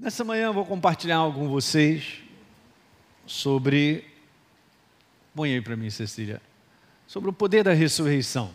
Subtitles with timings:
[0.00, 2.20] Nessa manhã eu vou compartilhar algo com vocês
[3.26, 4.02] sobre.
[5.34, 6.40] Põe aí para mim, Cecília.
[7.06, 8.50] Sobre o poder da ressurreição.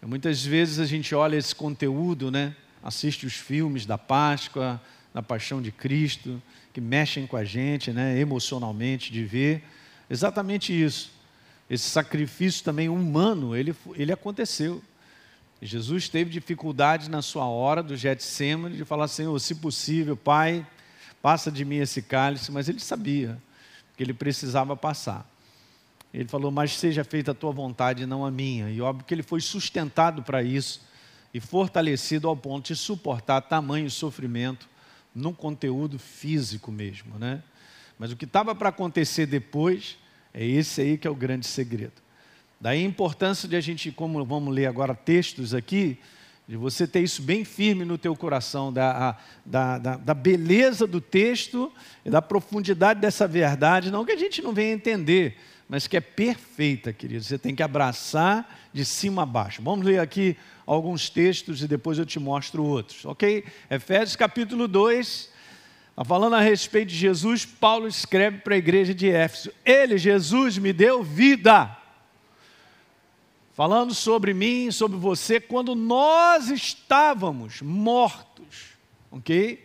[0.00, 2.54] Muitas vezes a gente olha esse conteúdo, né?
[2.84, 4.80] Assiste os filmes da Páscoa,
[5.12, 6.40] da Paixão de Cristo,
[6.72, 8.16] que mexem com a gente, né?
[8.16, 9.60] Emocionalmente, de ver.
[10.08, 11.10] Exatamente isso.
[11.68, 14.80] Esse sacrifício também humano, ele, ele aconteceu.
[15.62, 20.66] Jesus teve dificuldade na sua hora do Getsemane de falar, Senhor, se possível, Pai,
[21.22, 23.40] passa de mim esse cálice, mas ele sabia
[23.96, 25.28] que ele precisava passar.
[26.12, 28.70] Ele falou, mas seja feita a tua vontade, não a minha.
[28.70, 30.82] E óbvio que ele foi sustentado para isso
[31.32, 34.68] e fortalecido ao ponto de suportar tamanho sofrimento
[35.14, 37.42] no conteúdo físico mesmo, né?
[37.98, 39.96] Mas o que estava para acontecer depois
[40.32, 42.03] é esse aí que é o grande segredo.
[42.64, 45.98] Daí a importância de a gente, como vamos ler agora textos aqui,
[46.48, 50.98] de você ter isso bem firme no teu coração, da, da, da, da, beleza do
[50.98, 51.70] texto
[52.06, 55.36] e da profundidade dessa verdade, não que a gente não venha entender,
[55.68, 57.22] mas que é perfeita, querido.
[57.22, 59.60] Você tem que abraçar de cima a baixo.
[59.60, 63.44] Vamos ler aqui alguns textos e depois eu te mostro outros, ok?
[63.70, 65.30] Efésios capítulo 2,
[65.94, 70.56] tá falando a respeito de Jesus, Paulo escreve para a igreja de Éfeso: Ele, Jesus,
[70.56, 71.83] me deu vida
[73.54, 78.74] falando sobre mim, sobre você, quando nós estávamos mortos,
[79.12, 79.64] ok?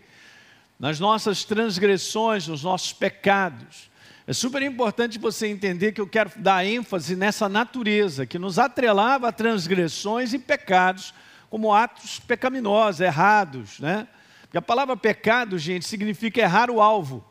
[0.80, 3.90] Nas nossas transgressões, nos nossos pecados.
[4.28, 9.28] É super importante você entender que eu quero dar ênfase nessa natureza que nos atrelava
[9.28, 11.12] a transgressões e pecados
[11.50, 14.08] como atos pecaminosos, errados, né?
[14.42, 17.26] Porque a palavra pecado, gente, significa errar o alvo.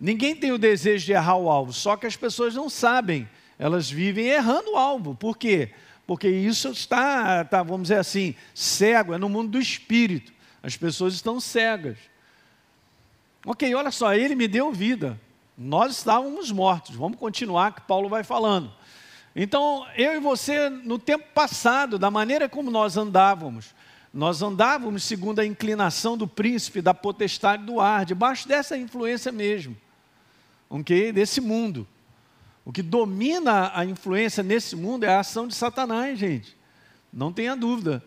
[0.00, 3.90] Ninguém tem o desejo de errar o alvo, só que as pessoas não sabem elas
[3.90, 5.14] vivem errando o alvo.
[5.14, 5.70] Por quê?
[6.06, 10.32] Porque isso está, está, vamos dizer assim, cego, é no mundo do espírito.
[10.62, 11.98] As pessoas estão cegas.
[13.46, 15.20] Ok, olha só, ele me deu vida.
[15.56, 16.96] Nós estávamos mortos.
[16.96, 18.72] Vamos continuar que Paulo vai falando.
[19.36, 23.74] Então, eu e você, no tempo passado, da maneira como nós andávamos,
[24.12, 29.76] nós andávamos segundo a inclinação do príncipe, da potestade do ar, debaixo dessa influência mesmo,
[30.70, 31.12] ok?
[31.12, 31.86] Desse mundo.
[32.64, 36.56] O que domina a influência nesse mundo é a ação de Satanás, gente.
[37.12, 38.02] Não tenha dúvida.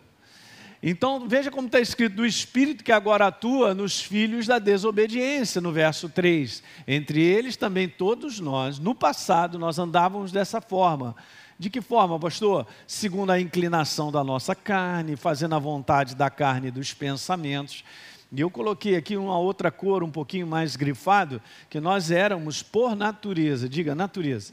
[0.82, 5.72] Então, veja como está escrito: do Espírito que agora atua nos filhos da desobediência, no
[5.72, 6.62] verso 3.
[6.86, 11.16] Entre eles também todos nós, no passado, nós andávamos dessa forma.
[11.58, 12.66] De que forma, pastor?
[12.86, 17.84] Segundo a inclinação da nossa carne, fazendo a vontade da carne e dos pensamentos.
[18.30, 21.40] E eu coloquei aqui uma outra cor um pouquinho mais grifado,
[21.70, 24.52] que nós éramos por natureza, diga natureza,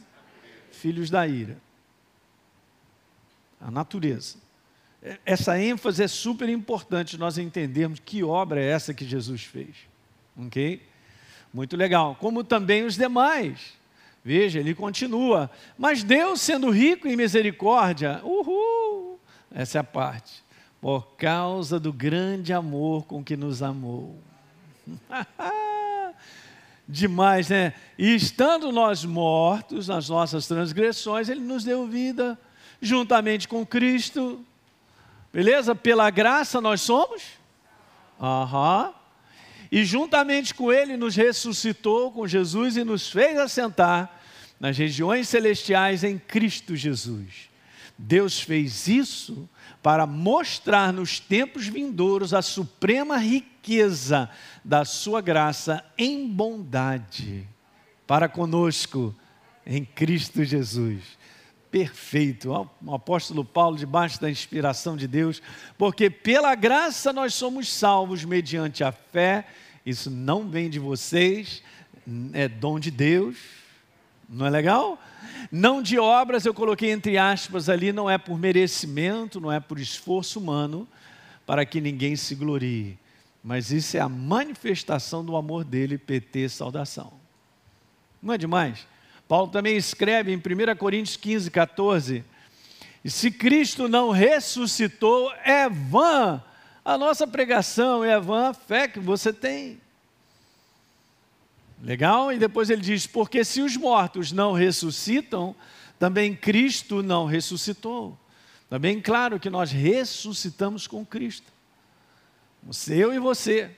[0.72, 1.58] filhos da ira.
[3.60, 4.38] A natureza.
[5.04, 9.76] É, essa ênfase é super importante nós entendermos que obra é essa que Jesus fez.
[10.38, 10.82] Ok?
[11.54, 12.16] Muito legal.
[12.16, 13.74] Como também os demais.
[14.24, 15.52] Veja, ele continua.
[15.78, 19.20] Mas Deus, sendo rico em misericórdia, uhul,
[19.52, 20.45] essa é a parte
[20.86, 24.22] por causa do grande amor com que nos amou.
[26.88, 27.74] Demais, né?
[27.98, 32.40] E estando nós mortos nas nossas transgressões, Ele nos deu vida,
[32.80, 34.46] juntamente com Cristo.
[35.34, 35.74] Beleza?
[35.74, 37.24] Pela graça nós somos?
[38.22, 38.94] Aham.
[39.72, 44.22] E juntamente com Ele nos ressuscitou com Jesus e nos fez assentar
[44.60, 47.50] nas regiões celestiais em Cristo Jesus.
[47.98, 49.50] Deus fez isso
[49.86, 54.28] para mostrar nos tempos vindouros a suprema riqueza
[54.64, 57.48] da sua graça em bondade
[58.08, 59.16] para conosco
[59.64, 61.04] em Cristo Jesus.
[61.70, 62.50] Perfeito,
[62.84, 65.40] o apóstolo Paulo, debaixo da inspiração de Deus,
[65.78, 69.46] porque pela graça nós somos salvos mediante a fé,
[69.86, 71.62] isso não vem de vocês,
[72.34, 73.38] é dom de Deus,
[74.28, 75.00] não é legal?
[75.52, 79.80] Não de obras, eu coloquei entre aspas ali, não é por merecimento, não é por
[79.80, 80.88] esforço humano,
[81.46, 82.98] para que ninguém se glorie.
[83.44, 87.14] Mas isso é a manifestação do amor dele, PT saudação.
[88.22, 88.88] Não é demais?
[89.28, 92.24] Paulo também escreve em 1 Coríntios 15, 14:
[93.06, 96.44] e se Cristo não ressuscitou, é vã
[96.84, 99.80] a nossa pregação, é vã a fé que você tem.
[101.86, 102.34] Legal?
[102.34, 105.56] E depois ele diz: porque se os mortos não ressuscitam,
[106.00, 108.18] também Cristo não ressuscitou.
[108.68, 111.54] Também tá claro que nós ressuscitamos com Cristo.
[112.64, 113.70] Você, eu e você.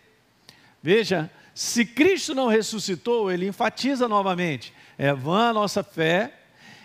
[0.81, 6.33] Veja, se Cristo não ressuscitou, ele enfatiza novamente: é vã a nossa fé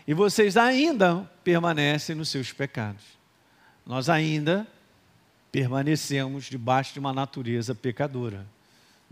[0.05, 3.05] e vocês ainda permanecem nos seus pecados.
[3.87, 4.67] Nós ainda
[5.53, 8.45] permanecemos debaixo de uma natureza pecadora.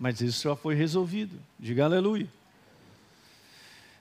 [0.01, 1.39] Mas isso já foi resolvido.
[1.59, 2.27] Diga aleluia.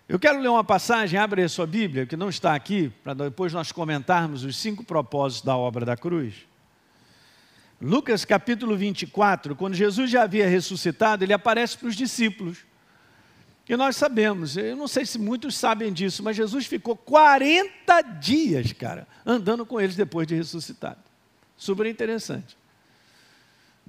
[0.07, 3.51] Eu quero ler uma passagem, abre a sua Bíblia, que não está aqui, para depois
[3.51, 6.47] nós comentarmos os cinco propósitos da obra da cruz.
[7.81, 12.59] Lucas capítulo 24, quando Jesus já havia ressuscitado, ele aparece para os discípulos.
[13.67, 18.71] E nós sabemos, eu não sei se muitos sabem disso, mas Jesus ficou 40 dias,
[18.71, 21.01] cara, andando com eles depois de ressuscitado.
[21.57, 22.57] Super interessante.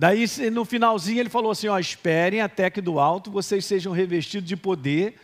[0.01, 4.49] Daí, no finalzinho, ele falou assim: ó, esperem até que do alto vocês sejam revestidos
[4.49, 5.21] de poder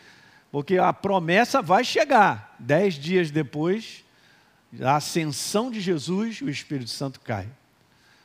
[0.52, 2.54] porque a promessa vai chegar.
[2.58, 4.04] Dez dias depois
[4.70, 7.48] da ascensão de Jesus, o Espírito Santo cai.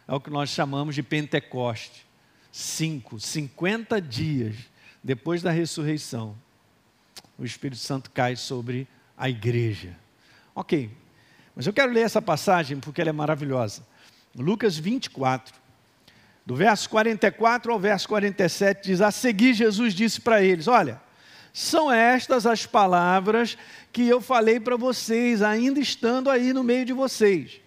[0.06, 2.06] É o que nós chamamos de Pentecoste.
[2.52, 4.58] Cinco, cinquenta dias
[5.02, 6.36] depois da ressurreição,
[7.40, 9.98] o Espírito Santo cai sobre a igreja.
[10.54, 10.92] Ok,
[11.56, 13.88] mas eu quero ler essa passagem porque ela é maravilhosa.
[14.36, 15.61] Lucas 24,
[16.52, 21.02] do verso 44 ao verso 47, diz: A seguir, Jesus disse para eles: Olha
[21.54, 23.58] são estas as palavras
[23.92, 27.62] que eu falei para vocês, ainda estando aí no meio de vocês.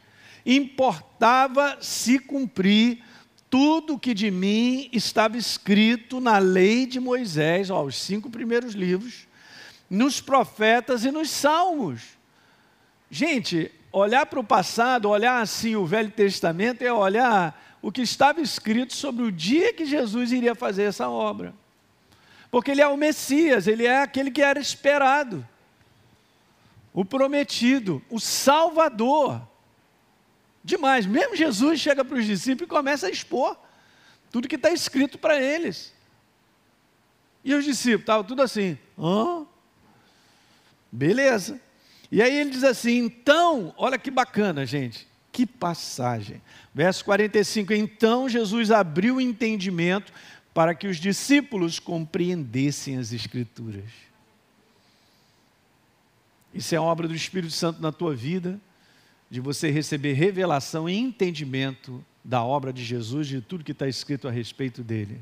[0.44, 3.02] Importava se cumprir
[3.50, 9.26] tudo que de mim estava escrito na lei de Moisés, ó, os cinco primeiros livros,
[9.88, 12.02] nos profetas e nos salmos.
[13.10, 18.40] Gente, olhar para o passado, olhar assim o Velho Testamento é olhar o que estava
[18.40, 21.54] escrito sobre o dia que Jesus iria fazer essa obra
[22.54, 25.44] porque ele é o Messias, ele é aquele que era esperado,
[26.92, 29.42] o prometido, o Salvador.
[30.62, 33.58] Demais, mesmo Jesus chega para os discípulos e começa a expor
[34.30, 35.92] tudo que está escrito para eles.
[37.42, 39.44] E os discípulos estavam tudo assim, hã?
[40.92, 41.60] Beleza.
[42.08, 46.40] E aí ele diz assim: então, olha que bacana, gente, que passagem.
[46.72, 50.12] Verso 45: Então Jesus abriu o entendimento
[50.54, 53.90] para que os discípulos compreendessem as Escrituras.
[56.54, 58.60] Isso é obra do Espírito Santo na tua vida,
[59.28, 64.28] de você receber revelação e entendimento da obra de Jesus, de tudo que está escrito
[64.28, 65.20] a respeito dele.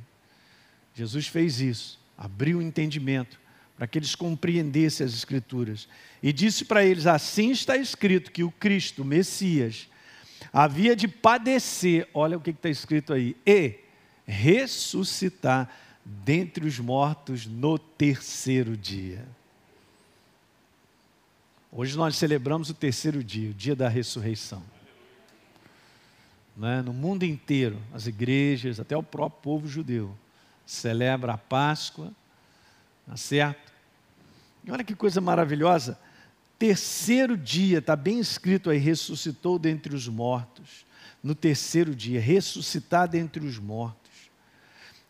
[0.95, 3.41] Jesus fez isso, abriu o entendimento
[3.79, 5.89] para que eles compreendessem as Escrituras.
[6.23, 9.89] E disse para eles: assim está escrito que o Cristo, o Messias,
[10.53, 13.79] havia de padecer, olha o que está escrito aí, e
[14.27, 15.71] ressuscitar
[16.05, 19.27] dentre os mortos no terceiro dia.
[21.71, 24.63] Hoje nós celebramos o terceiro dia, o dia da ressurreição.
[26.63, 26.83] É?
[26.83, 30.15] No mundo inteiro, as igrejas, até o próprio povo judeu,
[30.67, 32.13] celebra a Páscoa,
[33.07, 33.73] tá certo?
[34.65, 35.99] E olha que coisa maravilhosa.
[36.63, 40.87] Terceiro dia, está bem escrito aí, ressuscitou dentre os mortos.
[41.21, 44.31] No terceiro dia, ressuscitar dentre os mortos.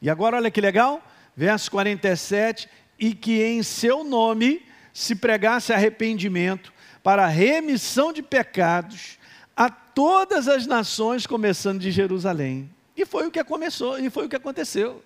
[0.01, 1.07] E agora olha que legal,
[1.37, 4.65] verso 47, e que em seu nome
[4.95, 6.73] se pregasse arrependimento
[7.03, 9.19] para remissão de pecados
[9.55, 12.71] a todas as nações, começando de Jerusalém.
[12.97, 15.05] E foi o que começou, e foi o que aconteceu.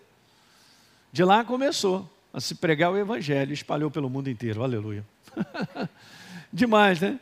[1.10, 4.62] De lá começou a se pregar o evangelho, espalhou pelo mundo inteiro.
[4.62, 5.04] Aleluia.
[6.56, 7.20] Demais, né?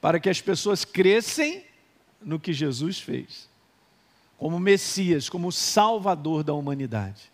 [0.00, 1.64] Para que as pessoas crescem
[2.20, 3.50] no que Jesus fez
[4.42, 7.30] como Messias, como Salvador da humanidade.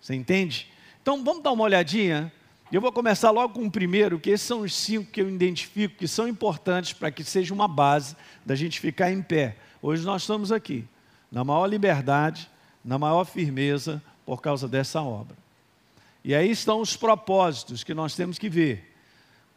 [0.00, 0.66] Você entende?
[1.02, 2.32] Então vamos dar uma olhadinha.
[2.72, 5.96] Eu vou começar logo com o primeiro, que esses são os cinco que eu identifico
[5.96, 9.58] que são importantes para que seja uma base da gente ficar em pé.
[9.82, 10.86] Hoje nós estamos aqui,
[11.30, 12.50] na maior liberdade,
[12.82, 15.36] na maior firmeza, por causa dessa obra.
[16.24, 18.89] E aí estão os propósitos que nós temos que ver,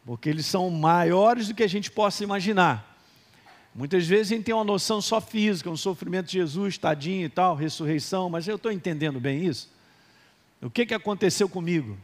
[0.04, 2.94] porque eles são maiores do que a gente possa imaginar.
[3.74, 7.28] Muitas vezes a gente tem uma noção só física, um sofrimento de Jesus, tadinho e
[7.28, 9.72] tal, ressurreição, mas eu estou entendendo bem isso?
[10.62, 11.98] O que, que aconteceu comigo?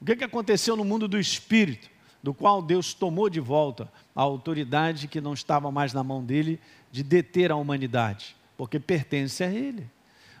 [0.00, 1.90] O que, que aconteceu no mundo do espírito,
[2.22, 6.60] do qual Deus tomou de volta a autoridade que não estava mais na mão dele
[6.90, 9.90] de deter a humanidade, porque pertence a ele.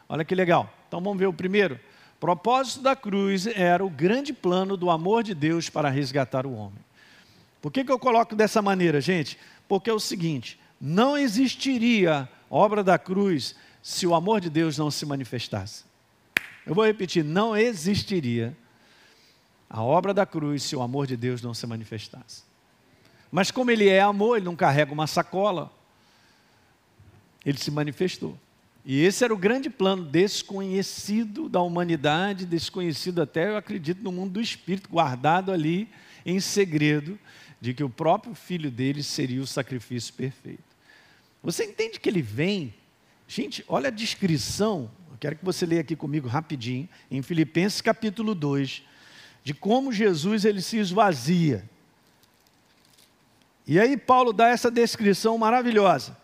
[0.08, 0.72] Olha que legal.
[0.86, 1.80] Então vamos ver o primeiro.
[2.22, 6.78] Propósito da cruz era o grande plano do amor de Deus para resgatar o homem.
[7.60, 9.36] Por que, que eu coloco dessa maneira, gente?
[9.66, 14.88] Porque é o seguinte: não existiria obra da cruz se o amor de Deus não
[14.88, 15.82] se manifestasse.
[16.64, 18.56] Eu vou repetir: não existiria
[19.68, 22.44] a obra da cruz se o amor de Deus não se manifestasse.
[23.32, 25.72] Mas como ele é amor, ele não carrega uma sacola,
[27.44, 28.38] ele se manifestou.
[28.84, 34.32] E esse era o grande plano desconhecido da humanidade, desconhecido até, eu acredito, no mundo
[34.32, 35.88] do espírito, guardado ali
[36.26, 37.18] em segredo,
[37.60, 40.64] de que o próprio filho dele seria o sacrifício perfeito.
[41.42, 42.74] Você entende que ele vem?
[43.28, 44.90] Gente, olha a descrição
[45.22, 48.82] quero que você leia aqui comigo rapidinho, em Filipenses capítulo 2,
[49.44, 51.64] de como Jesus ele se esvazia.
[53.64, 56.16] E aí Paulo dá essa descrição maravilhosa.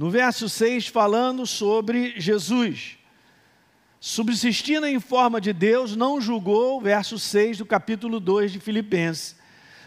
[0.00, 2.96] No verso 6, falando sobre Jesus.
[4.00, 9.36] Subsistindo em forma de Deus, não julgou, verso 6 do capítulo 2 de Filipenses,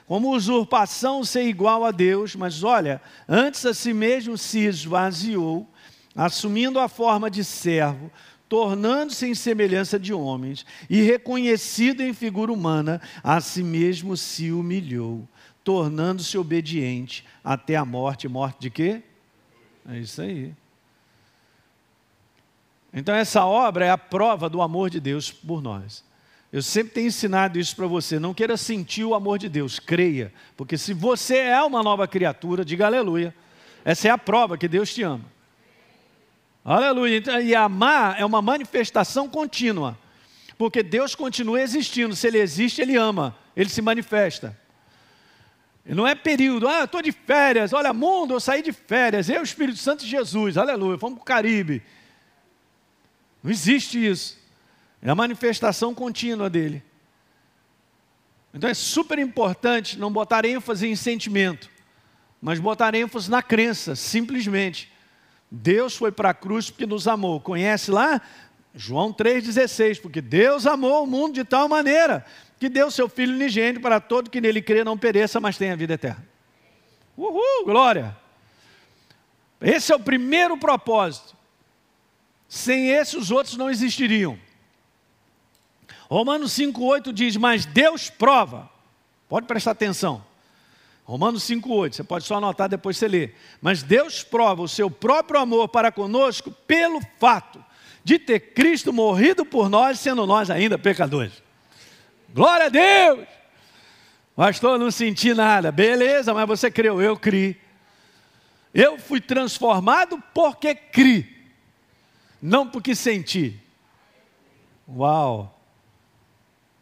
[0.05, 5.67] como usurpação ser igual a Deus, mas olha, antes a si mesmo se esvaziou,
[6.15, 8.11] assumindo a forma de servo,
[8.47, 15.27] tornando-se em semelhança de homens, e reconhecido em figura humana, a si mesmo se humilhou,
[15.63, 18.27] tornando-se obediente até a morte.
[18.27, 19.01] Morte de quê?
[19.89, 20.53] É isso aí.
[22.93, 26.03] Então, essa obra é a prova do amor de Deus por nós.
[26.51, 28.19] Eu sempre tenho ensinado isso para você.
[28.19, 30.31] Não queira sentir o amor de Deus, creia.
[30.55, 33.33] Porque se você é uma nova criatura, diga aleluia.
[33.83, 35.25] Essa é a prova que Deus te ama.
[36.63, 37.17] Aleluia.
[37.17, 39.97] Então, e amar é uma manifestação contínua.
[40.55, 42.15] Porque Deus continua existindo.
[42.15, 43.35] Se Ele existe, Ele ama.
[43.57, 44.57] Ele se manifesta.
[45.85, 49.79] Não é período, ah, estou de férias, olha, mundo, eu saí de férias, eu, Espírito
[49.79, 51.83] Santo e Jesus, aleluia, vamos para o Caribe.
[53.43, 54.41] Não existe isso.
[55.01, 56.81] É a manifestação contínua dele.
[58.53, 61.69] Então é super importante não botar ênfase em sentimento,
[62.41, 64.89] mas botar ênfase na crença, simplesmente.
[65.51, 67.41] Deus foi para a cruz porque nos amou.
[67.41, 68.21] Conhece lá?
[68.73, 72.25] João 3,16, porque Deus amou o mundo de tal maneira
[72.63, 75.95] que deu seu Filho unigênito para todo que nele crê não pereça, mas tenha vida
[75.95, 76.25] eterna.
[77.17, 78.15] Uhul, glória!
[79.59, 81.35] Esse é o primeiro propósito.
[82.47, 84.39] Sem esse, os outros não existiriam.
[86.09, 88.69] Romanos 5,8 diz: Mas Deus prova.
[89.27, 90.23] Pode prestar atenção.
[91.03, 93.37] Romanos 5,8, você pode só anotar depois você ler.
[93.61, 97.61] Mas Deus prova o seu próprio amor para conosco pelo fato
[98.05, 101.42] de ter Cristo morrido por nós, sendo nós ainda pecadores.
[102.33, 103.27] Glória a Deus!
[104.35, 105.71] Pastor, não senti nada.
[105.71, 107.61] Beleza, mas você creu, eu criei.
[108.73, 111.29] Eu fui transformado porque criei,
[112.41, 113.59] não porque senti.
[114.87, 115.61] Uau!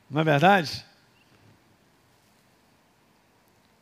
[0.10, 0.86] Não é verdade?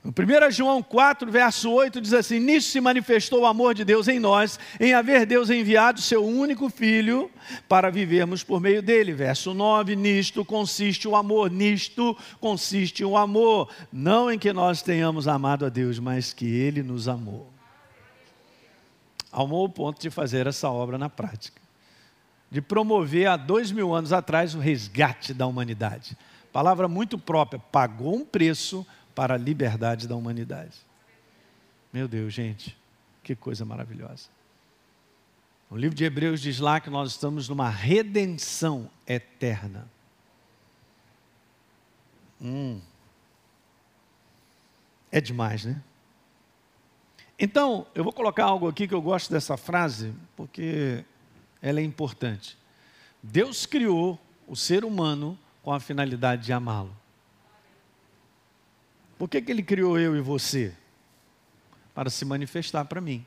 [0.01, 4.07] No 1 João 4, verso 8, diz assim: Nisso se manifestou o amor de Deus
[4.07, 7.29] em nós, em haver Deus enviado seu único Filho
[7.67, 9.11] para vivermos por meio dele.
[9.11, 15.27] Verso 9: Nisto consiste o amor, nisto consiste o amor, não em que nós tenhamos
[15.27, 17.51] amado a Deus, mas que ele nos amou.
[19.33, 21.61] Amou o ponto de fazer essa obra na prática,
[22.49, 26.17] de promover há dois mil anos atrás o resgate da humanidade.
[26.53, 28.85] Palavra muito própria, pagou um preço
[29.19, 30.77] para a liberdade da humanidade.
[31.91, 32.77] Meu Deus, gente,
[33.21, 34.29] que coisa maravilhosa.
[35.69, 39.89] O livro de Hebreus diz lá que nós estamos numa redenção eterna.
[42.41, 42.79] Hum.
[45.11, 45.83] É demais, né?
[47.37, 51.03] Então, eu vou colocar algo aqui que eu gosto dessa frase, porque
[51.61, 52.57] ela é importante.
[53.21, 56.98] Deus criou o ser humano com a finalidade de amá-lo.
[59.19, 60.73] Por que, que ele criou eu e você?
[61.93, 63.25] Para se manifestar para mim,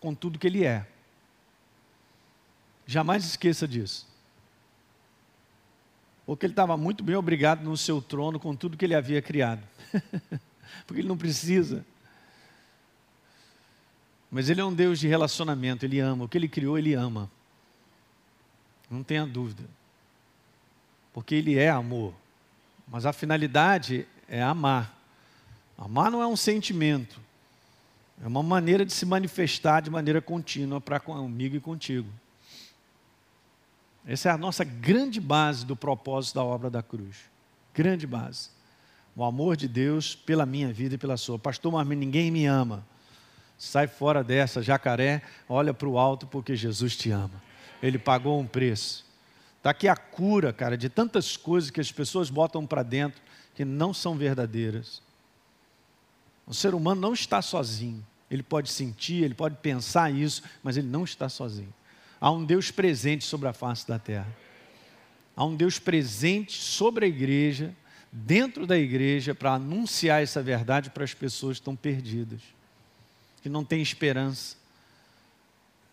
[0.00, 0.84] com tudo que ele é.
[2.84, 4.04] Jamais esqueça disso.
[6.26, 9.62] Porque ele estava muito bem obrigado no seu trono com tudo que ele havia criado.
[10.84, 11.86] Porque ele não precisa.
[14.28, 16.24] Mas ele é um Deus de relacionamento, ele ama.
[16.24, 17.30] O que ele criou, ele ama.
[18.90, 19.62] Não tenha dúvida.
[21.12, 22.12] Porque ele é amor.
[22.88, 24.95] Mas a finalidade é amar.
[25.76, 27.20] Amar não é um sentimento,
[28.22, 32.08] é uma maneira de se manifestar de maneira contínua para comigo e contigo.
[34.06, 37.16] Essa é a nossa grande base do propósito da obra da cruz.
[37.74, 38.50] Grande base.
[39.14, 41.38] O amor de Deus pela minha vida e pela sua.
[41.38, 42.86] Pastor, mas ninguém me ama.
[43.58, 47.42] Sai fora dessa, jacaré, olha para o alto porque Jesus te ama.
[47.82, 49.04] Ele pagou um preço.
[49.58, 53.20] Está aqui a cura, cara, de tantas coisas que as pessoas botam para dentro
[53.54, 55.02] que não são verdadeiras.
[56.46, 58.04] O ser humano não está sozinho.
[58.30, 61.72] Ele pode sentir, ele pode pensar isso, mas ele não está sozinho.
[62.20, 64.28] Há um Deus presente sobre a face da terra.
[65.36, 67.74] Há um Deus presente sobre a igreja,
[68.10, 72.40] dentro da igreja, para anunciar essa verdade para as pessoas que estão perdidas,
[73.42, 74.56] que não têm esperança,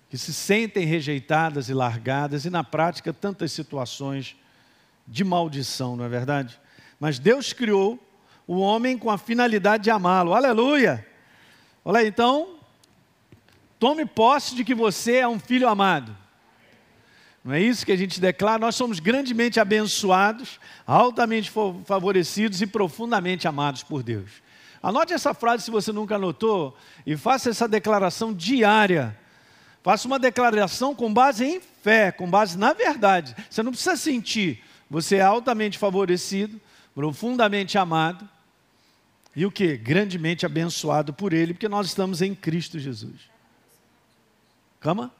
[0.09, 4.35] que se sentem rejeitadas e largadas, e na prática tantas situações
[5.07, 6.57] de maldição, não é verdade?
[6.99, 7.99] Mas Deus criou
[8.47, 10.33] o homem com a finalidade de amá-lo.
[10.33, 11.05] Aleluia!
[11.85, 12.55] Olha aí, então,
[13.79, 16.15] tome posse de que você é um filho amado.
[17.43, 18.57] Não é isso que a gente declara?
[18.57, 21.51] Nós somos grandemente abençoados, altamente
[21.83, 24.31] favorecidos e profundamente amados por Deus.
[24.81, 29.17] Anote essa frase se você nunca anotou e faça essa declaração diária.
[29.81, 33.35] Faça uma declaração com base em fé, com base na verdade.
[33.49, 34.63] Você não precisa sentir.
[34.89, 36.61] Você é altamente favorecido,
[36.95, 38.29] profundamente amado
[39.35, 39.75] e o que?
[39.77, 43.29] Grandemente abençoado por Ele, porque nós estamos em Cristo Jesus.
[44.79, 45.11] Cama?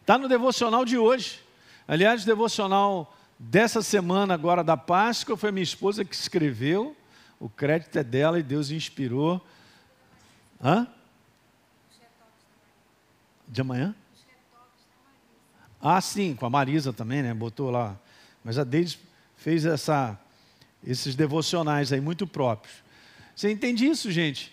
[0.00, 1.42] Está no devocional de hoje.
[1.86, 6.96] Aliás, o devocional dessa semana agora da Páscoa foi minha esposa que escreveu.
[7.38, 9.44] O crédito é dela e Deus inspirou.
[10.62, 10.86] Hã?
[13.46, 13.94] De amanhã?
[15.80, 17.34] Ah, sim, com a Marisa também, né?
[17.34, 17.96] Botou lá.
[18.42, 18.98] Mas a Deide
[19.36, 20.18] fez essa,
[20.84, 22.85] esses devocionais aí muito próprios.
[23.36, 24.50] Você entende isso, gente?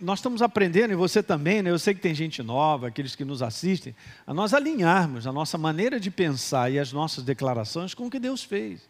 [0.00, 1.70] Nós estamos aprendendo, e você também, né?
[1.70, 3.92] eu sei que tem gente nova, aqueles que nos assistem,
[4.24, 8.20] a nós alinharmos a nossa maneira de pensar e as nossas declarações com o que
[8.20, 8.88] Deus fez.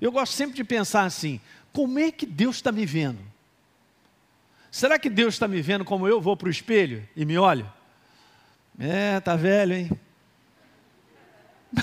[0.00, 1.40] Eu gosto sempre de pensar assim:
[1.72, 3.18] como é que Deus está me vendo?
[4.70, 7.70] Será que Deus está me vendo como eu vou para o espelho e me olho?
[8.78, 9.90] É, tá velho, hein?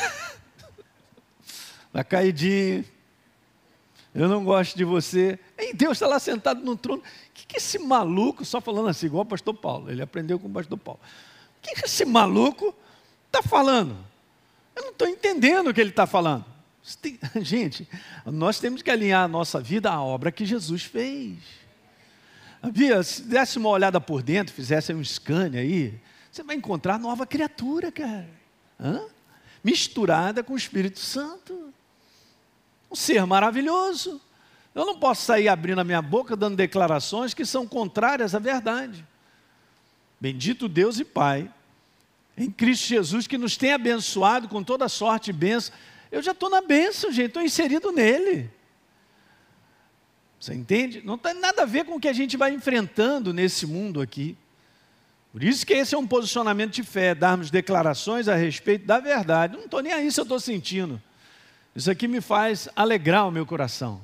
[1.91, 2.85] tá caidinho
[4.19, 5.39] eu não gosto de você.
[5.57, 7.01] E Deus está lá sentado no trono.
[7.01, 10.47] O que, que esse maluco, só falando assim, igual o pastor Paulo, ele aprendeu com
[10.47, 10.99] o pastor Paulo.
[11.57, 12.75] O que, que esse maluco
[13.27, 13.95] está falando?
[14.75, 16.45] Eu não estou entendendo o que ele está falando.
[17.41, 17.87] Gente,
[18.25, 21.37] nós temos que alinhar a nossa vida à obra que Jesus fez.
[22.73, 25.97] Bia, se desse uma olhada por dentro, fizesse um scan aí,
[26.29, 28.29] você vai encontrar nova criatura, cara.
[28.79, 29.01] Hã?
[29.63, 31.68] Misturada com o Espírito Santo.
[32.91, 34.21] Um ser maravilhoso.
[34.73, 39.05] Eu não posso sair abrindo a minha boca dando declarações que são contrárias à verdade.
[40.19, 41.51] Bendito Deus e Pai,
[42.37, 45.73] em Cristo Jesus, que nos tem abençoado com toda sorte e bênção.
[46.11, 48.49] Eu já estou na bênção, gente, estou inserido nele.
[50.39, 51.01] Você entende?
[51.03, 54.37] Não tem nada a ver com o que a gente vai enfrentando nesse mundo aqui.
[55.31, 59.57] Por isso que esse é um posicionamento de fé, darmos declarações a respeito da verdade.
[59.57, 61.01] Não estou nem aí se eu estou sentindo.
[61.79, 64.01] Isso aqui me faz alegrar o meu coração.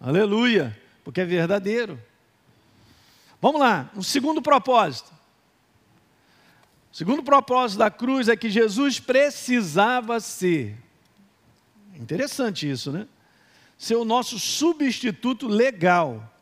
[0.00, 2.00] Aleluia, porque é verdadeiro.
[3.42, 5.12] Vamos lá, um segundo propósito.
[6.90, 10.78] O segundo propósito da cruz é que Jesus precisava ser.
[11.94, 13.06] Interessante isso, né?
[13.76, 16.32] Ser o nosso substituto legal.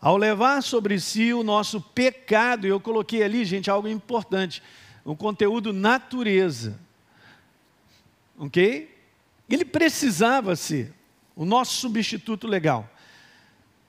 [0.00, 4.60] Ao levar sobre si o nosso pecado, e eu coloquei ali, gente, algo importante,
[5.04, 6.76] o conteúdo natureza.
[8.36, 8.95] Ok?
[9.48, 10.92] Ele precisava ser
[11.34, 12.90] o nosso substituto legal.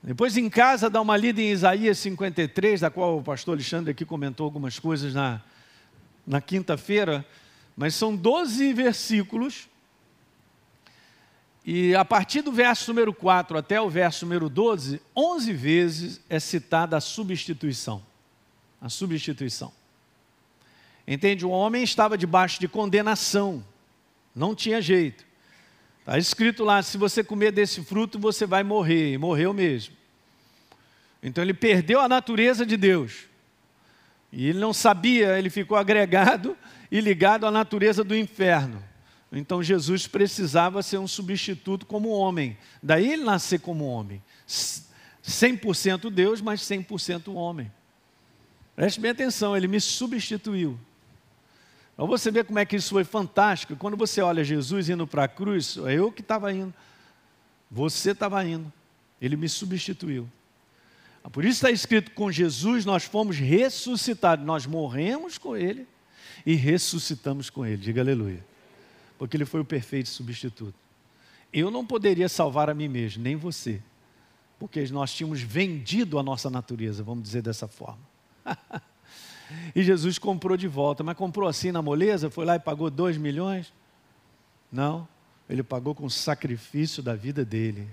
[0.02, 4.04] Depois em casa dá uma lida em Isaías 53, da qual o pastor Alexandre aqui
[4.04, 5.42] comentou algumas coisas na,
[6.26, 7.26] na quinta-feira,
[7.76, 9.68] mas são 12 versículos.
[11.64, 16.38] E a partir do verso número 4 até o verso número 12, 11 vezes é
[16.38, 18.02] citada a substituição.
[18.80, 19.72] A substituição.
[21.06, 21.44] Entende?
[21.44, 23.64] O homem estava debaixo de condenação,
[24.34, 25.27] não tinha jeito.
[26.08, 29.12] Está escrito lá: se você comer desse fruto, você vai morrer.
[29.12, 29.94] E morreu mesmo.
[31.22, 33.26] Então ele perdeu a natureza de Deus.
[34.32, 36.56] E ele não sabia, ele ficou agregado
[36.90, 38.82] e ligado à natureza do inferno.
[39.30, 42.56] Então Jesus precisava ser um substituto como homem.
[42.82, 44.22] Daí ele nascer como homem.
[44.48, 47.70] 100% Deus, mas 100% homem.
[48.74, 50.78] Preste bem atenção, ele me substituiu.
[51.98, 55.24] Para você ver como é que isso foi fantástico, quando você olha Jesus indo para
[55.24, 56.72] a cruz, é eu que estava indo,
[57.68, 58.72] você estava indo,
[59.20, 60.28] ele me substituiu.
[61.24, 65.88] Ah, por isso está escrito: com Jesus nós fomos ressuscitados, nós morremos com ele
[66.46, 68.46] e ressuscitamos com ele, diga aleluia,
[69.18, 70.78] porque ele foi o perfeito substituto.
[71.52, 73.82] Eu não poderia salvar a mim mesmo, nem você,
[74.56, 78.06] porque nós tínhamos vendido a nossa natureza, vamos dizer dessa forma.
[79.74, 81.02] E Jesus comprou de volta.
[81.02, 82.30] Mas comprou assim na moleza?
[82.30, 83.72] Foi lá e pagou dois milhões?
[84.70, 85.06] Não.
[85.48, 87.88] Ele pagou com o sacrifício da vida dele.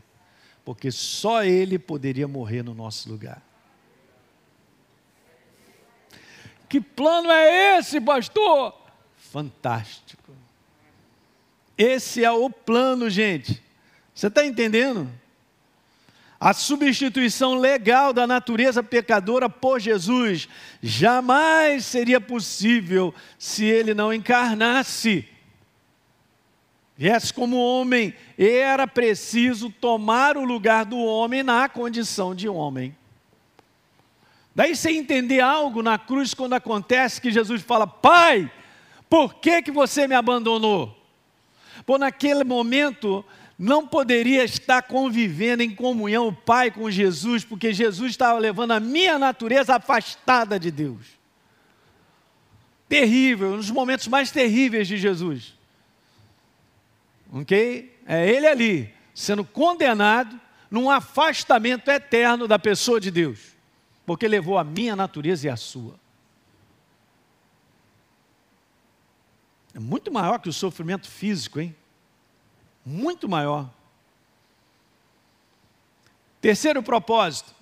[0.63, 3.41] Porque só ele poderia morrer no nosso lugar.
[6.67, 8.75] Que plano é esse, pastor?
[9.15, 10.33] Fantástico.
[11.77, 13.63] Esse é o plano, gente.
[14.13, 15.09] Você está entendendo?
[16.45, 20.47] A substituição legal da natureza pecadora por Jesus
[20.79, 25.27] jamais seria possível se ele não encarnasse.
[26.95, 32.95] Viesse como homem, era preciso tomar o lugar do homem na condição de homem.
[34.53, 38.51] Daí você entender algo na cruz quando acontece que Jesus fala: Pai,
[39.09, 40.95] Por que, que você me abandonou?
[41.87, 43.25] Por naquele momento
[43.57, 48.79] não poderia estar convivendo em comunhão o Pai com Jesus, porque Jesus estava levando a
[48.79, 51.05] minha natureza afastada de Deus.
[52.87, 55.53] Terrível, um dos momentos mais terríveis de Jesus.
[57.31, 57.97] Ok?
[58.05, 60.39] É ele ali, sendo condenado
[60.69, 63.39] num afastamento eterno da pessoa de Deus,
[64.05, 65.95] porque levou a minha natureza e a sua.
[69.73, 71.75] É muito maior que o sofrimento físico, hein?
[72.85, 73.69] Muito maior.
[76.39, 77.55] Terceiro propósito.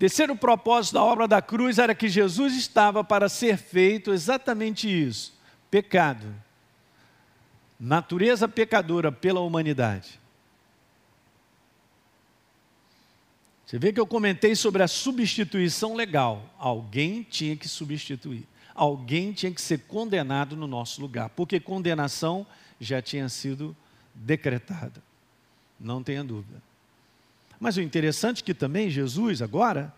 [0.00, 5.32] Terceiro propósito da obra da cruz era que Jesus estava para ser feito exatamente isso:
[5.70, 6.34] pecado.
[7.78, 10.20] Natureza pecadora pela humanidade.
[13.64, 16.44] Você vê que eu comentei sobre a substituição legal.
[16.58, 18.46] Alguém tinha que substituir.
[18.80, 22.46] Alguém tinha que ser condenado no nosso lugar, porque condenação
[22.80, 23.76] já tinha sido
[24.14, 25.02] decretada.
[25.78, 26.62] Não tenha dúvida.
[27.60, 29.92] Mas o interessante é que também Jesus, agora,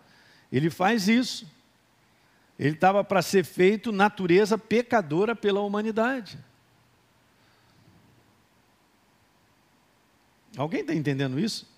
[0.51, 1.47] ele faz isso.
[2.59, 6.37] Ele estava para ser feito natureza pecadora pela humanidade.
[10.57, 11.71] Alguém está entendendo isso?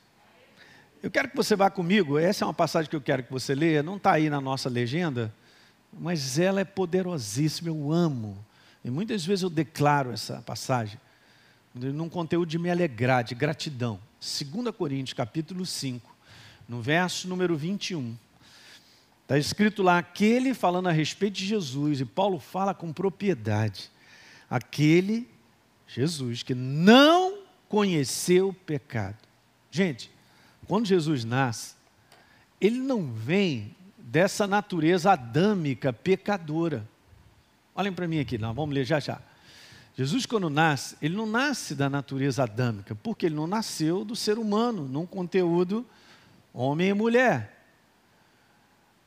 [1.03, 3.55] Eu quero que você vá comigo, essa é uma passagem que eu quero que você
[3.55, 5.31] leia, não está aí na nossa legenda,
[5.99, 8.37] mas ela é poderosíssima, eu amo.
[8.85, 10.99] E muitas vezes eu declaro essa passagem,
[11.75, 13.99] num conteúdo de me alegrar, de gratidão.
[14.21, 16.15] 2 Coríntios, capítulo 5,
[16.69, 18.17] no verso número 21.
[19.23, 23.91] Está escrito lá, aquele falando a respeito de Jesus, e Paulo fala com propriedade.
[24.51, 25.27] Aquele,
[25.87, 29.17] Jesus, que não conheceu o pecado.
[29.71, 30.11] Gente,
[30.67, 31.75] quando Jesus nasce,
[32.61, 33.75] ele não vem
[34.05, 36.87] dessa natureza adâmica, pecadora.
[37.75, 39.21] Olhem para mim aqui, não, vamos ler já já.
[39.97, 44.39] Jesus, quando nasce, ele não nasce da natureza adâmica, porque ele não nasceu do ser
[44.39, 45.87] humano, num conteúdo
[46.53, 47.53] homem e mulher.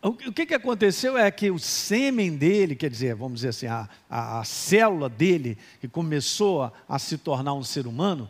[0.02, 3.90] O que, que aconteceu é que o sêmen dele, quer dizer, vamos dizer assim, a,
[4.10, 8.30] a, a célula dele, que começou a, a se tornar um ser humano,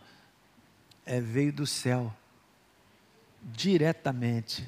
[1.05, 2.13] é, veio do céu
[3.43, 4.67] diretamente.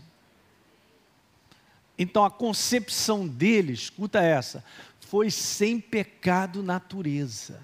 [1.99, 4.63] Então a concepção dele, escuta essa,
[5.01, 7.59] foi sem pecado natureza.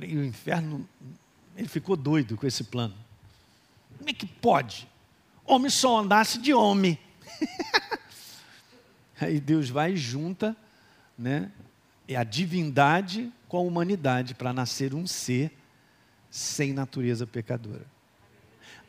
[0.00, 0.88] E o inferno,
[1.56, 2.94] ele ficou doido com esse plano.
[3.98, 4.88] Como é que pode?
[5.44, 6.96] Homem só andasse de homem.
[9.20, 10.56] Aí Deus vai e junta
[11.18, 11.50] né,
[12.16, 15.52] a divindade com a humanidade para nascer um ser
[16.30, 17.91] sem natureza pecadora.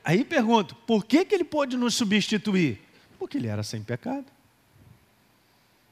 [0.04, 2.82] Aí pergunto, por que, que ele pôde nos substituir?
[3.18, 4.26] Porque ele era sem pecado.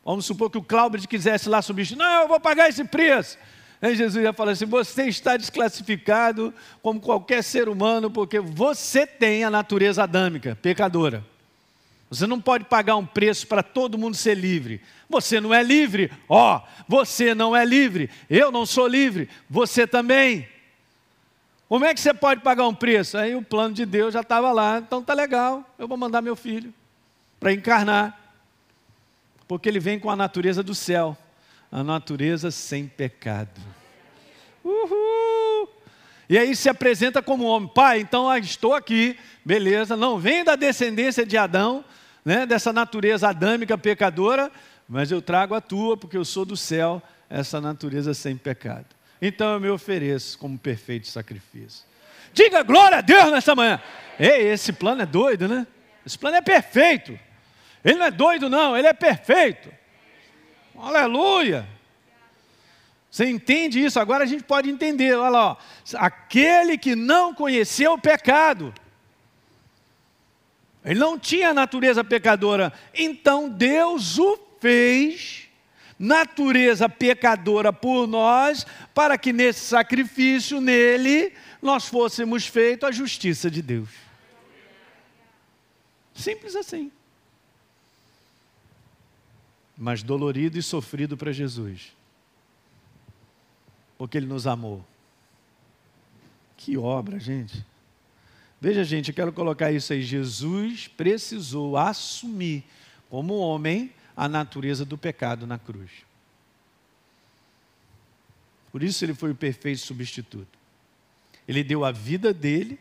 [0.03, 1.99] Vamos supor que o Cláudio quisesse lá substituir.
[1.99, 3.37] Não, eu vou pagar esse preço.
[3.81, 9.43] Aí Jesus ia falar assim: você está desclassificado como qualquer ser humano, porque você tem
[9.43, 11.25] a natureza adâmica, pecadora.
[12.09, 14.81] Você não pode pagar um preço para todo mundo ser livre.
[15.09, 18.09] Você não é livre, ó, oh, você não é livre.
[18.29, 20.47] Eu não sou livre, você também.
[21.71, 23.17] Como é que você pode pagar um preço?
[23.17, 26.35] Aí o plano de Deus já estava lá, então tá legal, eu vou mandar meu
[26.35, 26.73] filho
[27.39, 28.19] para encarnar.
[29.47, 31.17] Porque ele vem com a natureza do céu,
[31.71, 33.61] a natureza sem pecado.
[34.61, 35.69] Uhul!
[36.27, 40.57] E aí se apresenta como homem, pai, então ah, estou aqui, beleza, não vem da
[40.57, 41.85] descendência de Adão,
[42.25, 44.51] né, dessa natureza adâmica pecadora,
[44.89, 48.87] mas eu trago a tua, porque eu sou do céu, essa natureza sem pecado
[49.21, 51.85] então eu me ofereço como perfeito sacrifício.
[52.33, 53.81] Diga glória a Deus nessa manhã.
[54.19, 55.67] Ei, esse plano é doido, né?
[56.05, 57.17] Esse plano é perfeito.
[57.83, 59.71] Ele não é doido, não, ele é perfeito.
[60.77, 61.67] Aleluia.
[63.09, 63.99] Você entende isso?
[63.99, 65.13] Agora a gente pode entender.
[65.15, 65.57] Olha lá, ó.
[65.95, 68.73] aquele que não conheceu o pecado,
[70.83, 75.40] ele não tinha natureza pecadora, então Deus o fez
[76.01, 83.61] natureza pecadora por nós, para que nesse sacrifício, nele, nós fôssemos feitos a justiça de
[83.61, 83.89] Deus.
[86.15, 86.91] Simples assim.
[89.77, 91.95] Mas dolorido e sofrido para Jesus,
[93.95, 94.83] porque Ele nos amou.
[96.57, 97.63] Que obra, gente.
[98.59, 100.01] Veja, gente, eu quero colocar isso aí.
[100.01, 102.63] Jesus precisou assumir,
[103.09, 105.89] como homem, a natureza do pecado na cruz.
[108.71, 110.59] Por isso ele foi o perfeito substituto.
[111.47, 112.79] Ele deu a vida dele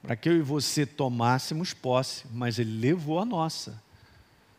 [0.00, 3.78] para que eu e você tomássemos posse, mas ele levou a nossa.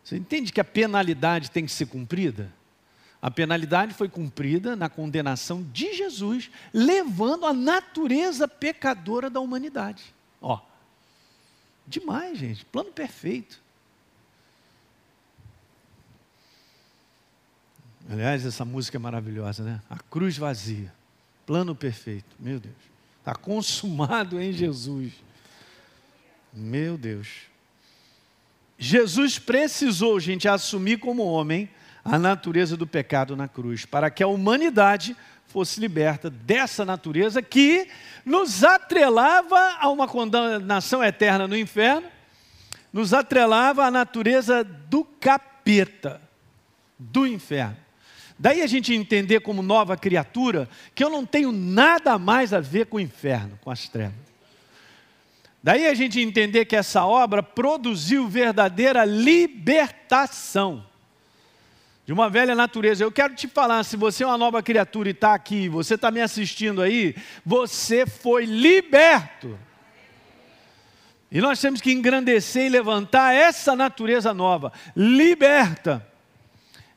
[0.03, 2.53] Você entende que a penalidade tem que ser cumprida?
[3.19, 10.13] A penalidade foi cumprida na condenação de Jesus, levando a natureza pecadora da humanidade.
[10.39, 10.59] Ó,
[11.87, 13.67] demais, gente, plano perfeito.
[18.11, 19.81] Aliás, essa música é maravilhosa, né?
[19.87, 20.91] A cruz vazia,
[21.45, 22.35] plano perfeito.
[22.39, 22.75] Meu Deus,
[23.19, 25.13] está consumado em Jesus.
[26.51, 27.27] Meu Deus.
[28.79, 31.69] Jesus precisou, gente, assumir como homem
[32.03, 35.15] a natureza do pecado na cruz, para que a humanidade
[35.47, 37.87] fosse liberta dessa natureza que
[38.25, 42.07] nos atrelava a uma condenação eterna no inferno,
[42.91, 46.19] nos atrelava à natureza do capeta,
[46.97, 47.88] do inferno.
[48.39, 52.85] Daí a gente entender como nova criatura que eu não tenho nada mais a ver
[52.85, 54.15] com o inferno, com as trevas.
[55.61, 60.85] Daí a gente entender que essa obra produziu verdadeira libertação
[62.05, 63.03] de uma velha natureza.
[63.03, 66.09] Eu quero te falar, se você é uma nova criatura e está aqui, você está
[66.09, 67.13] me assistindo aí,
[67.45, 69.59] você foi liberto.
[71.29, 76.08] E nós temos que engrandecer e levantar essa natureza nova, liberta.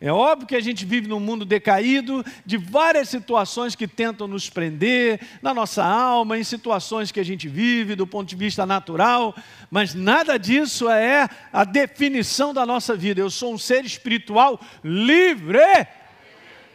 [0.04, 4.50] É óbvio que a gente vive num mundo decaído, de várias situações que tentam nos
[4.50, 9.32] prender, na nossa alma, em situações que a gente vive do ponto de vista natural,
[9.70, 13.20] mas nada disso é a definição da nossa vida.
[13.20, 15.86] Eu sou um ser espiritual livre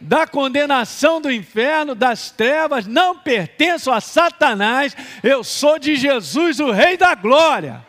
[0.00, 6.70] da condenação do inferno, das trevas, não pertenço a Satanás, eu sou de Jesus, o
[6.70, 7.86] Rei da Glória.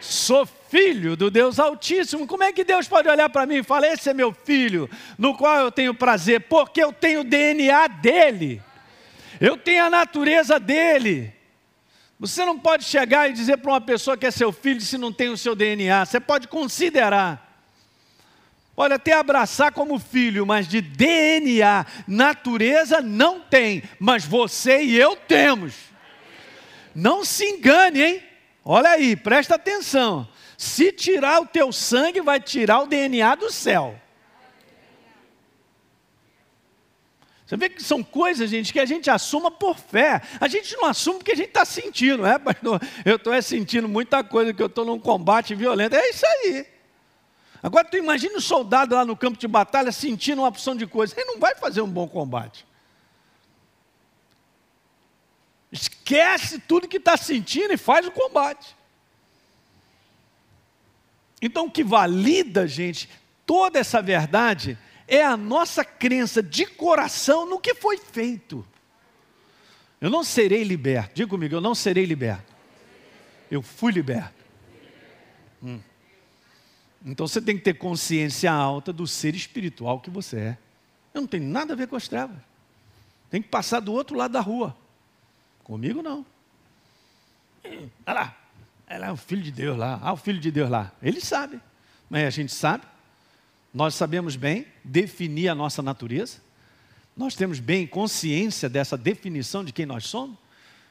[0.00, 2.26] Sou filho do Deus Altíssimo.
[2.26, 5.36] Como é que Deus pode olhar para mim e falar: Esse é meu filho, no
[5.36, 6.42] qual eu tenho prazer?
[6.42, 8.62] Porque eu tenho o DNA dele,
[9.40, 11.32] eu tenho a natureza dele.
[12.20, 15.12] Você não pode chegar e dizer para uma pessoa que é seu filho se não
[15.12, 16.04] tem o seu DNA.
[16.04, 17.46] Você pode considerar.
[18.74, 25.16] Pode até abraçar como filho, mas de DNA, natureza não tem, mas você e eu
[25.16, 25.74] temos.
[26.94, 28.22] Não se engane, hein?
[28.64, 30.28] Olha aí, presta atenção.
[30.58, 33.96] Se tirar o teu sangue, vai tirar o DNA do céu.
[37.46, 40.20] Você vê que são coisas, gente, que a gente assuma por fé.
[40.40, 42.82] A gente não assume porque a gente está sentindo, é, pastor?
[43.04, 45.94] Eu estou é, sentindo muita coisa, que eu estou num combate violento.
[45.94, 46.66] É isso aí.
[47.62, 51.14] Agora, tu imagina o soldado lá no campo de batalha sentindo uma opção de coisa.
[51.16, 52.66] Ele não vai fazer um bom combate.
[55.70, 58.76] Esquece tudo que está sentindo e faz o combate.
[61.40, 63.08] Então, o que valida, gente,
[63.46, 68.66] toda essa verdade é a nossa crença de coração no que foi feito.
[70.00, 71.14] Eu não serei liberto.
[71.14, 72.54] Diga comigo, eu não serei liberto.
[73.50, 74.44] Eu fui liberto.
[75.62, 75.80] Hum.
[77.04, 80.58] Então você tem que ter consciência alta do ser espiritual que você é.
[81.14, 82.36] Eu não tenho nada a ver com as trevas.
[83.30, 84.76] Tem que passar do outro lado da rua.
[85.64, 86.24] Comigo não.
[87.64, 88.36] Olha lá,
[88.88, 90.00] ela é o filho de Deus lá.
[90.02, 90.90] Ah, o filho de Deus lá.
[91.02, 91.60] Ele sabe.
[92.08, 92.84] Mas a gente sabe.
[93.72, 96.38] Nós sabemos bem definir a nossa natureza.
[97.14, 100.38] Nós temos bem consciência dessa definição de quem nós somos.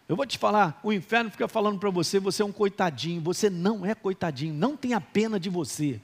[0.08, 3.50] Eu vou te falar, o inferno fica falando para você, você é um coitadinho, você
[3.50, 6.00] não é coitadinho, não tenha pena de você.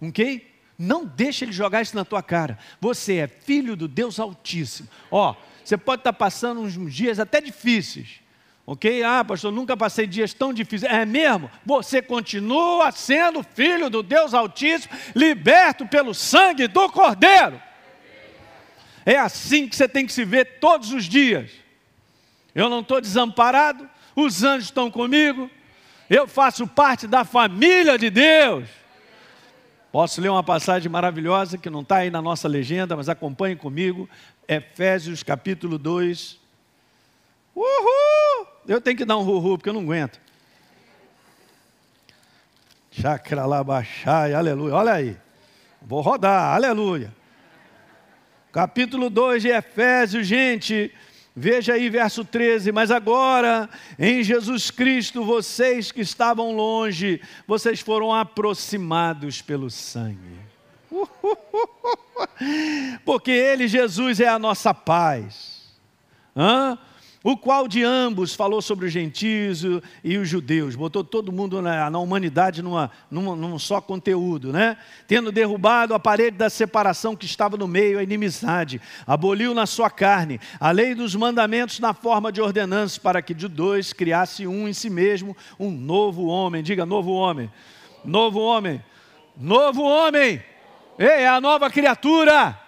[0.00, 0.54] Ok?
[0.78, 2.58] Não deixe ele jogar isso na tua cara.
[2.80, 4.88] Você é filho do Deus Altíssimo.
[5.10, 8.20] Ó, você pode estar passando uns dias até difíceis.
[8.70, 9.02] Ok?
[9.02, 10.92] Ah, pastor, nunca passei dias tão difíceis.
[10.92, 11.50] É mesmo?
[11.64, 17.62] Você continua sendo filho do Deus Altíssimo, liberto pelo sangue do Cordeiro.
[19.06, 21.50] É assim que você tem que se ver todos os dias.
[22.54, 25.50] Eu não estou desamparado, os anjos estão comigo,
[26.10, 28.68] eu faço parte da família de Deus.
[29.90, 34.06] Posso ler uma passagem maravilhosa que não está aí na nossa legenda, mas acompanhe comigo.
[34.46, 36.38] Efésios capítulo 2.
[37.56, 38.57] Uhul!
[38.68, 40.20] Eu tenho que dar um ru porque eu não aguento.
[42.90, 44.74] Chakra lá baixai, aleluia.
[44.74, 45.16] Olha aí.
[45.80, 47.10] Vou rodar, aleluia.
[48.52, 50.94] Capítulo 2 de Efésios, gente.
[51.34, 58.12] Veja aí verso 13, mas agora em Jesus Cristo, vocês que estavam longe, vocês foram
[58.12, 60.40] aproximados pelo sangue.
[63.02, 65.62] Porque Ele, Jesus, é a nossa paz.
[66.36, 66.78] Hã?
[67.30, 69.62] O qual de ambos falou sobre os gentios
[70.02, 74.78] e os judeus, botou todo mundo na, na humanidade numa, numa, num só conteúdo, né?
[75.06, 79.90] Tendo derrubado a parede da separação que estava no meio, a inimizade, aboliu na sua
[79.90, 84.66] carne a lei dos mandamentos na forma de ordenanças, para que de dois criasse um
[84.66, 86.62] em si mesmo, um novo homem.
[86.62, 87.52] Diga, novo homem.
[88.06, 88.82] Novo homem.
[89.36, 90.42] Novo homem.
[90.98, 92.67] Ei, é a nova criatura.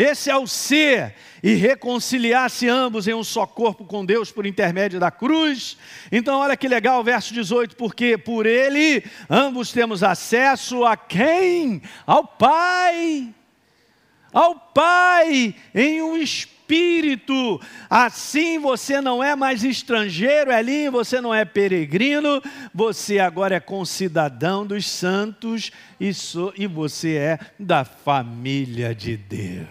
[0.00, 5.00] Esse é o ser, e reconciliar-se ambos em um só corpo com Deus por intermédio
[5.00, 5.76] da cruz.
[6.12, 11.82] Então, olha que legal o verso 18, porque por ele ambos temos acesso a quem?
[12.06, 13.34] Ao Pai.
[14.32, 16.57] Ao Pai, em um espírito.
[17.88, 22.42] Assim você não é mais estrangeiro, Elinho, você não é peregrino,
[22.74, 26.10] você agora é concidadão dos santos e,
[26.56, 29.68] e você é da família de Deus.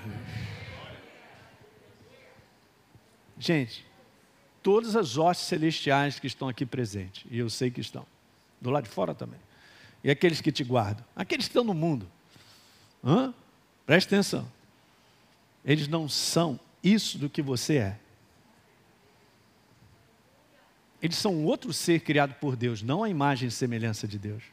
[3.40, 3.86] Gente,
[4.64, 8.06] todas as hostes celestiais que estão aqui presentes, e eu sei que estão,
[8.60, 9.40] do lado de fora também,
[10.04, 12.10] e aqueles que te guardam, aqueles que estão no mundo,
[13.04, 13.34] Hã?
[13.86, 14.52] preste atenção,
[15.64, 18.00] eles não são isso do que você é.
[21.02, 24.44] Eles são outro ser criado por Deus, não a imagem e semelhança de Deus.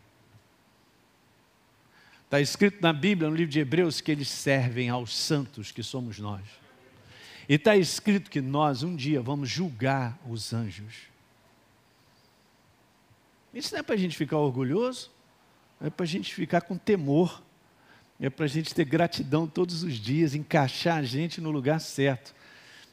[2.25, 6.19] Está escrito na Bíblia, no livro de Hebreus, que eles servem aos santos que somos
[6.19, 6.43] nós.
[7.49, 10.95] E está escrito que nós um dia vamos julgar os anjos.
[13.53, 15.11] Isso não é para a gente ficar orgulhoso,
[15.81, 17.43] é para a gente ficar com temor,
[18.21, 22.35] é para a gente ter gratidão todos os dias, encaixar a gente no lugar certo.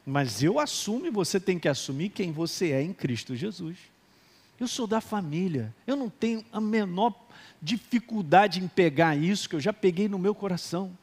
[0.04, 3.78] Mas eu assumo e você tem que assumir quem você é em Cristo Jesus.
[4.58, 7.14] Eu sou da família, eu não tenho a menor
[7.60, 10.96] dificuldade em pegar isso que eu já peguei no meu coração.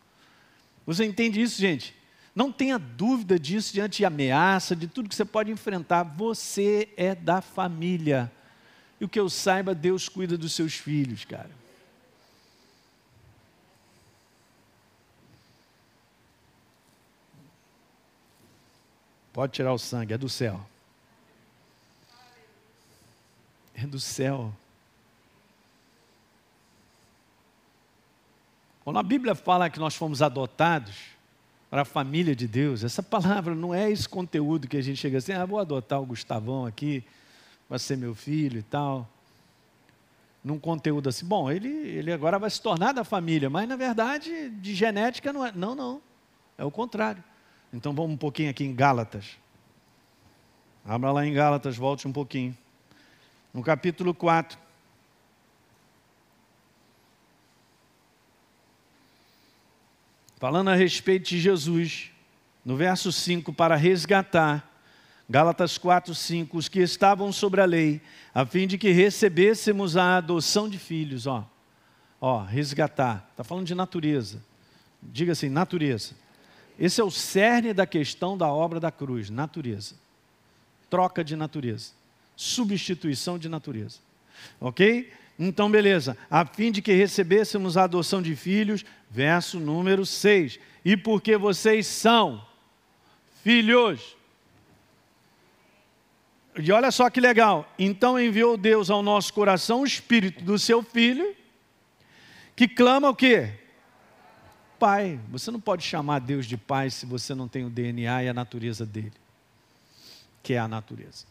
[0.85, 1.95] Você entende isso, gente?
[2.35, 6.03] Não tenha dúvida disso diante de ameaça, de tudo que você pode enfrentar.
[6.03, 8.31] Você é da família.
[8.99, 11.49] E o que eu saiba, Deus cuida dos seus filhos, cara.
[19.31, 20.59] Pode tirar o sangue, é do céu.
[23.75, 24.53] É do céu.
[28.83, 30.95] Quando a Bíblia fala que nós fomos adotados
[31.69, 35.19] para a família de Deus, essa palavra não é esse conteúdo que a gente chega
[35.19, 37.03] assim, ah, vou adotar o Gustavão aqui,
[37.69, 39.07] vai ser meu filho e tal.
[40.43, 44.49] Num conteúdo assim, bom, ele, ele agora vai se tornar da família, mas na verdade,
[44.49, 45.51] de genética não é.
[45.51, 46.01] Não, não.
[46.57, 47.23] É o contrário.
[47.71, 49.37] Então vamos um pouquinho aqui em Gálatas.
[50.83, 52.57] Abra lá em Gálatas, volte um pouquinho.
[53.53, 54.57] No capítulo 4.
[60.37, 62.11] Falando a respeito de Jesus,
[62.63, 64.65] no verso 5, para resgatar,
[65.29, 68.01] Gálatas 4, 5, os que estavam sobre a lei,
[68.33, 71.47] a fim de que recebêssemos a adoção de filhos, ó,
[72.19, 74.41] ó, resgatar, está falando de natureza,
[75.03, 76.15] diga assim, natureza.
[76.79, 79.95] Esse é o cerne da questão da obra da cruz, natureza.
[80.89, 81.91] Troca de natureza,
[82.35, 83.99] substituição de natureza,
[84.59, 85.11] ok?
[85.37, 90.59] Então, beleza, a fim de que recebêssemos a adoção de filhos, verso número 6.
[90.83, 92.45] E porque vocês são
[93.43, 94.17] filhos.
[96.57, 97.71] E olha só que legal.
[97.77, 101.35] Então enviou Deus ao nosso coração o espírito do seu filho,
[102.55, 103.53] que clama o quê?
[104.79, 105.19] Pai.
[105.29, 108.33] Você não pode chamar Deus de pai se você não tem o DNA e a
[108.33, 109.13] natureza dele,
[110.41, 111.25] que é a natureza.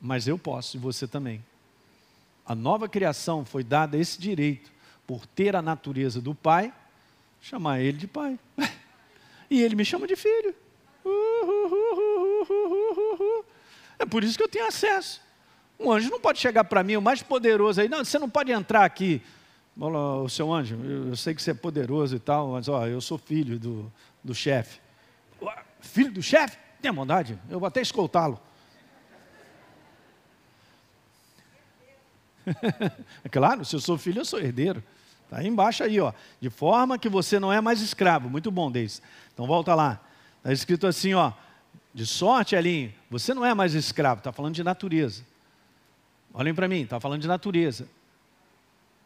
[0.00, 1.44] Mas eu posso e você também.
[2.44, 4.70] A nova criação foi dada esse direito,
[5.06, 6.72] por ter a natureza do pai,
[7.40, 8.38] chamar ele de pai.
[9.52, 10.54] E ele me chama de filho.
[13.98, 15.20] É por isso que eu tenho acesso.
[15.76, 18.52] Um anjo não pode chegar para mim, o mais poderoso aí, não, você não pode
[18.52, 19.20] entrar aqui.
[19.82, 23.16] O seu anjo, eu sei que você é poderoso e tal, mas ó, eu sou
[23.16, 23.90] filho do,
[24.22, 24.78] do chefe.
[25.80, 26.58] Filho do chefe?
[26.82, 28.38] Tenha bondade, eu vou até escoltá-lo.
[33.24, 34.84] é claro, se eu sou filho, eu sou herdeiro.
[35.24, 36.12] Está aí embaixo aí, ó.
[36.40, 38.28] De forma que você não é mais escravo.
[38.28, 39.00] Muito bom, Deis.
[39.32, 39.98] Então volta lá.
[40.38, 41.32] Está escrito assim, ó.
[41.94, 44.18] De sorte, Elinho, você não é mais escravo.
[44.18, 45.24] Está falando de natureza.
[46.34, 47.88] Olhem para mim, está falando de natureza.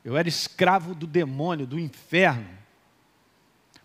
[0.04, 2.46] Eu era escravo do demônio, do inferno.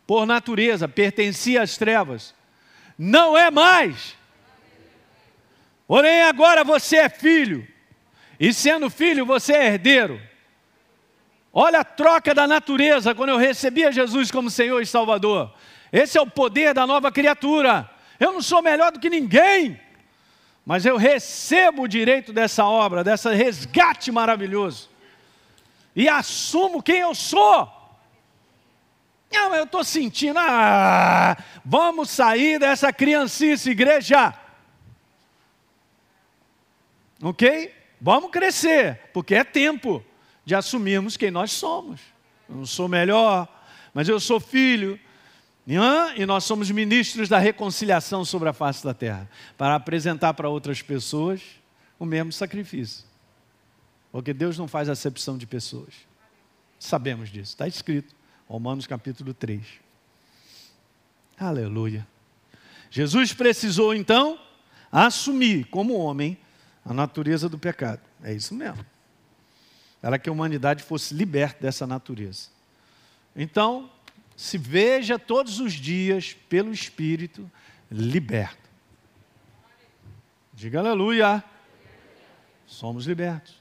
[0.05, 2.34] Por natureza, pertencia às trevas.
[2.97, 4.17] Não é mais.
[5.88, 7.67] Porém, agora você é filho.
[8.39, 10.22] E sendo filho, você é herdeiro.
[11.51, 15.53] Olha a troca da natureza quando eu recebia Jesus como Senhor e Salvador.
[15.91, 17.89] Esse é o poder da nova criatura.
[18.20, 19.80] Eu não sou melhor do que ninguém,
[20.65, 24.89] mas eu recebo o direito dessa obra, dessa resgate maravilhoso,
[25.96, 27.80] e assumo quem eu sou.
[29.32, 34.34] Não, eu estou sentindo, ah, vamos sair dessa criancice, igreja.
[37.22, 37.74] Ok?
[38.02, 40.04] Vamos crescer, porque é tempo
[40.46, 42.00] de assumirmos quem nós somos.
[42.48, 43.48] Eu não sou melhor,
[43.94, 45.00] mas eu sou filho.
[46.16, 50.82] E nós somos ministros da reconciliação sobre a face da terra, para apresentar para outras
[50.82, 51.42] pessoas
[52.00, 53.09] o mesmo sacrifício.
[54.12, 55.93] Porque Deus não faz acepção de pessoas.
[56.80, 58.16] Sabemos disso, está escrito.
[58.47, 59.64] Romanos capítulo 3.
[61.38, 62.07] Aleluia.
[62.89, 64.39] Jesus precisou então
[64.91, 66.38] assumir como homem
[66.84, 68.01] a natureza do pecado.
[68.24, 68.84] É isso mesmo.
[70.01, 72.49] Para que a humanidade fosse liberta dessa natureza.
[73.36, 73.89] Então,
[74.36, 77.49] se veja todos os dias pelo Espírito
[77.91, 78.70] liberto.
[80.53, 81.43] Diga aleluia.
[82.66, 83.59] Somos libertos.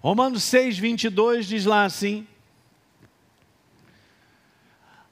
[0.00, 2.26] Romanos 6, 22 diz lá assim: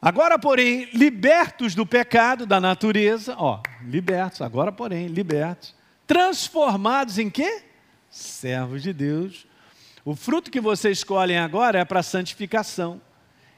[0.01, 5.75] Agora, porém, libertos do pecado, da natureza, ó, libertos, agora, porém, libertos,
[6.07, 7.63] transformados em quê?
[8.09, 9.47] Servos de Deus.
[10.07, 12.99] O fruto que vocês escolhem agora é para santificação.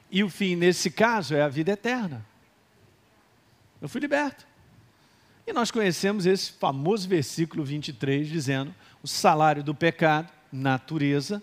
[0.09, 2.25] E o fim, nesse caso, é a vida eterna.
[3.81, 4.45] Eu fui liberto.
[5.47, 11.41] E nós conhecemos esse famoso versículo 23 dizendo: o salário do pecado natureza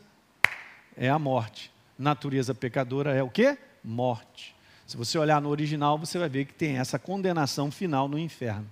[0.97, 1.71] é a morte.
[1.99, 3.59] Natureza pecadora é o quê?
[3.83, 4.55] Morte.
[4.87, 8.69] Se você olhar no original, você vai ver que tem essa condenação final no inferno.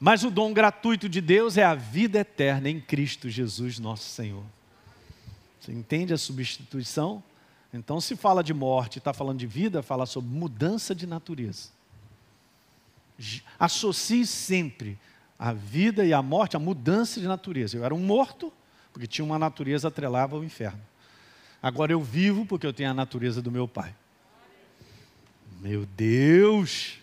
[0.00, 4.44] Mas o dom gratuito de Deus é a vida eterna em Cristo Jesus, nosso Senhor.
[5.60, 7.22] Você entende a substituição?
[7.74, 11.70] Então, se fala de morte, está falando de vida, fala sobre mudança de natureza.
[13.58, 14.96] Associe sempre
[15.38, 17.76] a vida e a morte, a mudança de natureza.
[17.76, 18.52] Eu era um morto,
[18.92, 20.80] porque tinha uma natureza atrelava ao inferno.
[21.62, 23.94] Agora eu vivo porque eu tenho a natureza do meu pai.
[25.60, 26.98] Meu Deus!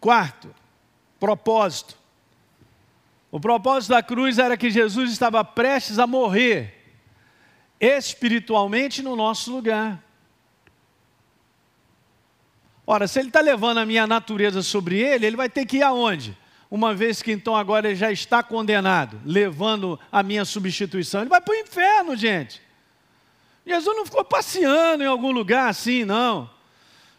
[0.00, 0.52] Quarto,
[1.18, 1.96] propósito.
[3.30, 6.82] O propósito da cruz era que Jesus estava prestes a morrer
[7.80, 10.02] espiritualmente no nosso lugar.
[12.92, 15.82] Ora, se ele está levando a minha natureza sobre ele, ele vai ter que ir
[15.82, 16.36] aonde?
[16.70, 21.40] Uma vez que então agora ele já está condenado, levando a minha substituição, ele vai
[21.40, 22.60] para o inferno, gente.
[23.66, 26.50] Jesus não ficou passeando em algum lugar assim, não.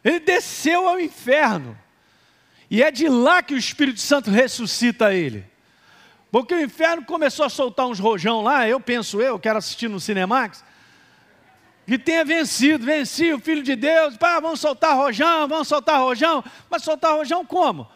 [0.04, 1.76] Ele desceu ao inferno.
[2.70, 5.44] E é de lá que o Espírito Santo ressuscita ele.
[6.32, 10.00] Porque o inferno começou a soltar uns rojão lá, eu penso eu, quero assistir no
[10.00, 10.64] Cinemax,
[11.86, 16.44] que tenha vencido, venci o Filho de Deus, pá, vamos soltar rojão, vamos soltar rojão,
[16.70, 17.88] mas soltar rojão como?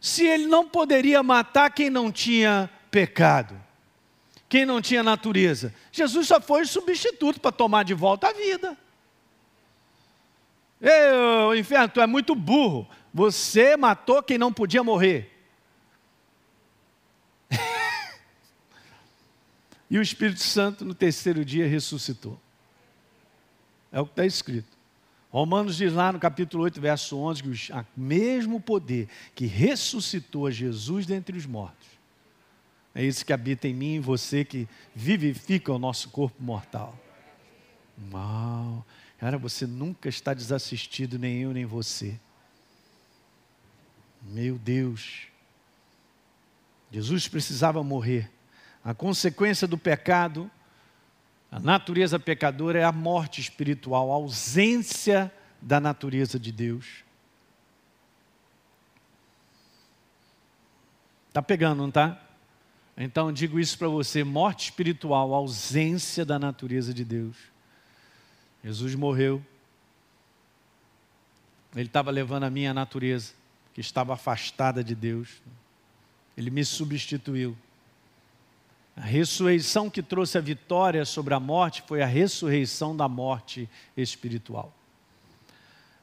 [0.00, 3.58] Se ele não poderia matar quem não tinha pecado,
[4.48, 5.72] quem não tinha natureza.
[5.90, 8.76] Jesus só foi o substituto para tomar de volta a vida.
[10.80, 12.88] Ei, inferno, tu é muito burro.
[13.14, 15.30] Você matou quem não podia morrer.
[19.88, 22.41] e o Espírito Santo no terceiro dia ressuscitou.
[23.92, 24.76] É o que está escrito.
[25.30, 30.50] Romanos diz lá no capítulo 8, verso 11, que o mesmo poder que ressuscitou a
[30.50, 31.88] Jesus dentre os mortos,
[32.94, 36.98] é esse que habita em mim e em você, que vivifica o nosso corpo mortal.
[38.12, 38.84] Uau!
[39.18, 42.18] Cara, você nunca está desassistido, nem eu, nem você.
[44.20, 45.28] Meu Deus!
[46.90, 48.30] Jesus precisava morrer.
[48.84, 50.50] A consequência do pecado
[51.52, 55.30] a natureza pecadora é a morte espiritual, a ausência
[55.60, 57.04] da natureza de Deus.
[61.28, 62.18] Está pegando, não está?
[62.96, 67.36] Então digo isso para você: morte espiritual, ausência da natureza de Deus.
[68.64, 69.44] Jesus morreu,
[71.76, 73.34] ele estava levando a minha natureza,
[73.74, 75.42] que estava afastada de Deus,
[76.34, 77.54] ele me substituiu.
[78.96, 84.72] A ressurreição que trouxe a vitória sobre a morte foi a ressurreição da morte espiritual.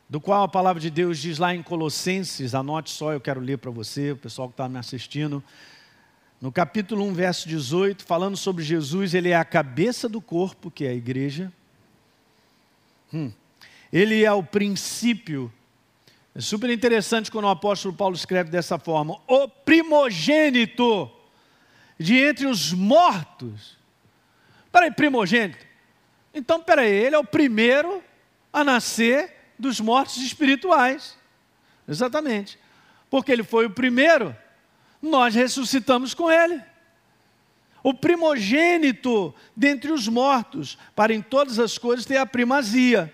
[0.10, 3.60] Do qual a palavra de Deus diz lá em Colossenses, anote só, eu quero ler
[3.60, 5.44] para você, o pessoal que está me assistindo.
[6.42, 10.84] No capítulo 1, verso 18, falando sobre Jesus, ele é a cabeça do corpo, que
[10.86, 11.54] é a igreja.
[13.14, 13.32] Hum.
[13.94, 15.54] Ele é o princípio.
[16.34, 21.12] É super interessante quando o apóstolo Paulo escreve dessa forma: o primogênito
[22.00, 23.78] de entre os mortos.
[24.72, 25.66] Peraí, primogênito.
[26.34, 28.02] Então, peraí, ele é o primeiro
[28.54, 31.18] a nascer dos mortos espirituais.
[31.88, 32.58] Exatamente.
[33.10, 34.36] Porque ele foi o primeiro,
[35.02, 36.64] nós ressuscitamos com ele.
[37.84, 43.14] O primogênito dentre os mortos, para em todas as coisas ter a primazia.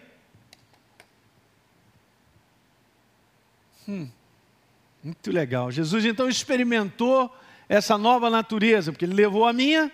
[3.88, 4.10] Hum,
[5.04, 5.72] muito legal.
[5.72, 7.34] Jesus então experimentou
[7.68, 9.92] essa nova natureza, porque ele levou a minha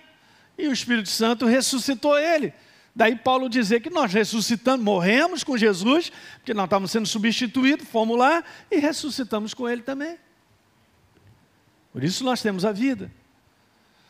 [0.58, 2.54] e o Espírito Santo ressuscitou ele.
[2.96, 8.18] Daí Paulo dizer que nós ressuscitamos, morremos com Jesus, porque nós estávamos sendo substituídos, fomos
[8.18, 10.18] lá e ressuscitamos com ele também.
[11.94, 13.12] Por isso nós temos a vida.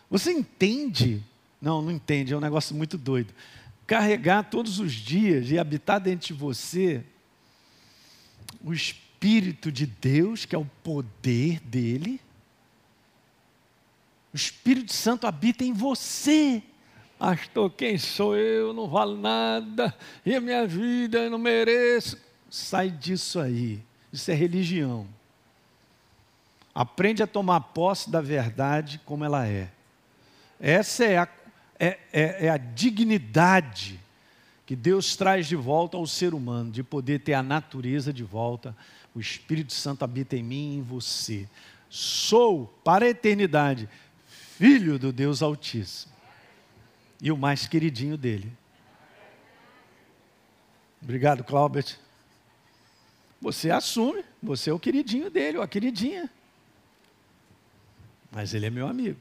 [0.10, 1.24] Você entende?
[1.62, 3.34] Não, não entende, é um negócio muito doido.
[3.86, 7.04] Carregar todos os dias e habitar dentro de você
[8.64, 12.20] o Espírito de Deus, que é o poder dele.
[14.34, 16.64] O Espírito Santo habita em você.
[17.20, 18.74] Pastor, quem sou eu?
[18.74, 19.96] Não vale nada.
[20.26, 22.18] E a minha vida, eu não mereço.
[22.50, 23.84] Sai disso aí.
[24.12, 25.08] Isso é religião.
[26.74, 29.70] Aprende a tomar posse da verdade como ela é.
[30.60, 31.28] Essa é a,
[31.80, 34.00] é, é, é a dignidade
[34.66, 38.76] que Deus traz de volta ao ser humano, de poder ter a natureza de volta.
[39.14, 41.46] O Espírito Santo habita em mim e em você.
[41.90, 43.90] Sou, para a eternidade,
[44.62, 46.14] filho do Deus Altíssimo
[47.20, 48.54] e o mais queridinho dele.
[51.02, 51.98] Obrigado, Claubert.
[53.42, 56.30] Você assume, você é o queridinho dele, ou a queridinha.
[58.32, 59.20] Mas ele é meu amigo.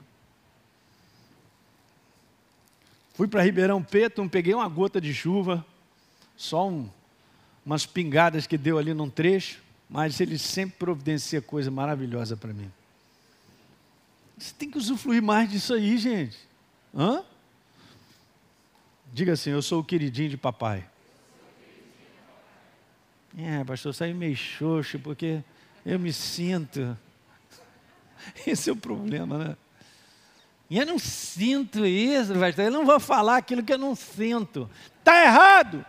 [3.14, 5.64] Fui para Ribeirão Preto, peguei uma gota de chuva,
[6.36, 6.86] só um,
[7.64, 12.70] umas pingadas que deu ali num trecho, mas ele sempre providencia coisa maravilhosa para mim.
[14.41, 16.38] Você tem que usufruir mais disso aí, gente.
[16.97, 17.22] Hã?
[19.12, 20.88] Diga assim, eu sou o queridinho de papai.
[23.36, 25.45] É, pastor, sai meio xoxo, porque
[25.84, 26.97] eu me sinto.
[28.47, 29.57] Esse é o problema, né?
[30.70, 32.64] E eu não sinto isso, pastor.
[32.64, 34.70] Eu não vou falar aquilo que eu não sinto.
[35.01, 35.84] Está errado.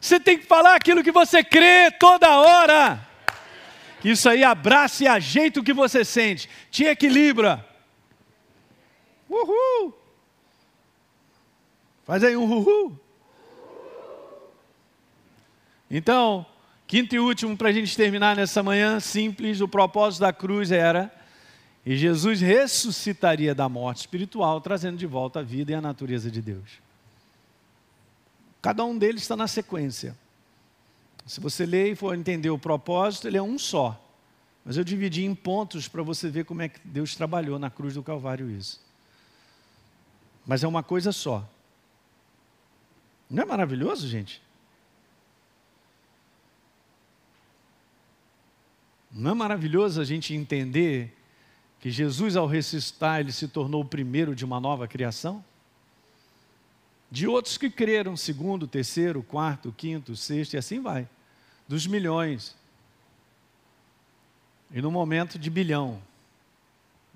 [0.00, 3.04] Você tem que falar aquilo que você crê toda hora.
[4.04, 6.48] Isso aí abraça e ajeita o que você sente.
[6.70, 7.66] Te equilibra.
[9.28, 9.94] Uhul!
[12.04, 13.00] Faz aí um uhul.
[15.90, 16.44] Então,
[16.86, 21.10] quinto e último para a gente terminar nessa manhã, simples, o propósito da cruz era
[21.86, 26.40] e Jesus ressuscitaria da morte espiritual, trazendo de volta a vida e a natureza de
[26.40, 26.82] Deus.
[28.62, 30.16] Cada um deles está na sequência.
[31.26, 34.00] Se você ler e for entender o propósito, ele é um só.
[34.64, 37.94] Mas eu dividi em pontos para você ver como é que Deus trabalhou na cruz
[37.94, 38.80] do Calvário isso.
[40.46, 41.48] Mas é uma coisa só.
[43.28, 44.42] Não é maravilhoso, gente?
[49.10, 51.16] Não é maravilhoso a gente entender
[51.80, 55.44] que Jesus, ao ressuscitar, ele se tornou o primeiro de uma nova criação?
[57.14, 61.08] De outros que creram, segundo, terceiro, quarto, quinto, sexto, e assim vai.
[61.68, 62.56] Dos milhões.
[64.72, 66.02] E no momento de bilhão.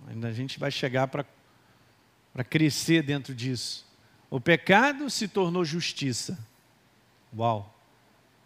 [0.07, 1.25] Ainda a gente vai chegar para
[2.49, 3.85] crescer dentro disso.
[4.31, 6.39] O pecado se tornou justiça.
[7.37, 7.77] Uau!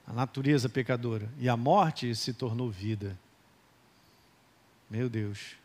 [0.07, 1.29] A natureza pecadora.
[1.39, 3.15] E a morte se tornou vida.
[4.89, 5.57] Meu Deus.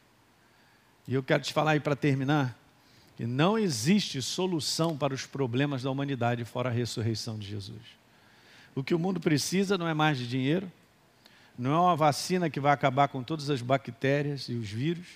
[1.08, 2.60] E eu quero te falar aí para terminar
[3.18, 7.82] que não existe solução para os problemas da humanidade fora a ressurreição de Jesus.
[8.76, 10.72] O que o mundo precisa não é mais de dinheiro,
[11.58, 15.08] não é uma vacina que vai acabar com todas as bactérias e os vírus.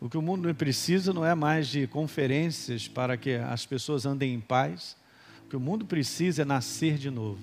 [0.00, 4.32] O que o mundo precisa não é mais de conferências para que as pessoas andem
[4.32, 4.96] em paz.
[5.44, 7.42] O que o mundo precisa é nascer de novo.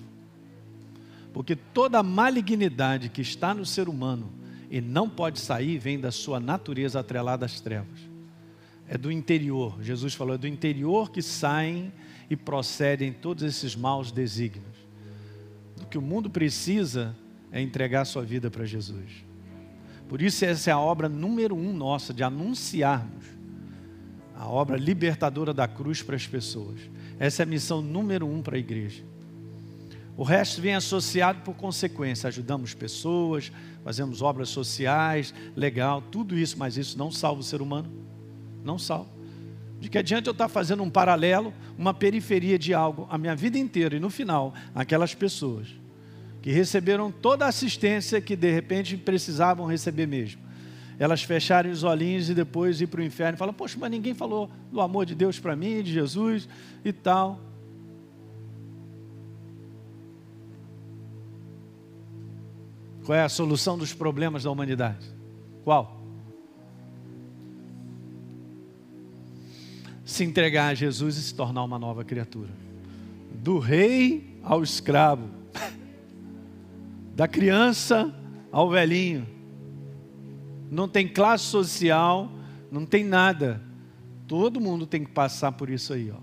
[1.32, 4.32] Porque toda a malignidade que está no ser humano
[4.68, 8.09] e não pode sair vem da sua natureza atrelada às trevas.
[8.90, 9.78] É do interior.
[9.80, 11.92] Jesus falou, é do interior que saem
[12.28, 14.76] e procedem todos esses maus desígnios.
[15.80, 17.16] O que o mundo precisa
[17.52, 19.24] é entregar sua vida para Jesus.
[20.08, 23.26] Por isso, essa é a obra número um nossa, de anunciarmos
[24.34, 26.80] a obra libertadora da cruz para as pessoas.
[27.16, 29.04] Essa é a missão número um para a igreja.
[30.16, 32.26] O resto vem associado por consequência.
[32.26, 33.52] Ajudamos pessoas,
[33.84, 37.88] fazemos obras sociais, legal, tudo isso, mas isso não salva o ser humano
[38.64, 39.08] não sal.
[39.80, 43.58] De que adiante eu estar fazendo um paralelo, uma periferia de algo a minha vida
[43.58, 45.68] inteira e no final, aquelas pessoas
[46.42, 50.40] que receberam toda a assistência que de repente precisavam receber mesmo.
[50.98, 54.12] Elas fecharem os olhinhos e depois ir para o inferno e falam: Poxa, mas ninguém
[54.12, 56.46] falou do amor de Deus para mim, de Jesus
[56.84, 57.40] e tal.
[63.04, 65.06] Qual é a solução dos problemas da humanidade?
[65.64, 65.99] Qual?
[70.10, 72.50] Se entregar a Jesus e se tornar uma nova criatura.
[73.32, 75.30] Do rei ao escravo,
[77.14, 78.12] da criança
[78.50, 79.24] ao velhinho.
[80.68, 82.28] Não tem classe social,
[82.72, 83.62] não tem nada.
[84.26, 86.18] Todo mundo tem que passar por isso aí, ó.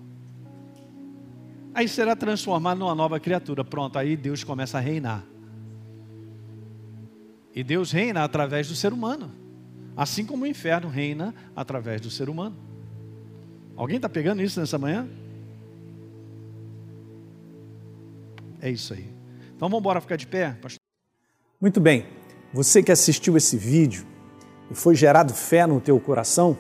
[1.74, 3.64] Aí será transformado numa nova criatura.
[3.64, 5.24] Pronto, aí Deus começa a reinar.
[7.56, 9.32] E Deus reina através do ser humano.
[9.96, 12.67] Assim como o inferno reina através do ser humano.
[13.78, 15.08] Alguém está pegando isso nessa manhã?
[18.60, 19.06] É isso aí.
[19.56, 20.80] Então vamos embora ficar de pé, pastor.
[21.62, 22.08] Muito bem.
[22.52, 24.04] Você que assistiu esse vídeo
[24.72, 26.58] e foi gerado fé no teu coração,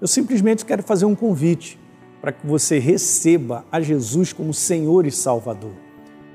[0.00, 1.78] eu simplesmente quero fazer um convite
[2.22, 5.74] para que você receba a Jesus como Senhor e Salvador.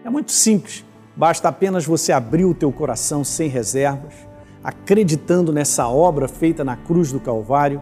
[0.05, 0.85] É muito simples.
[1.15, 4.13] Basta apenas você abrir o teu coração sem reservas,
[4.63, 7.81] acreditando nessa obra feita na cruz do Calvário,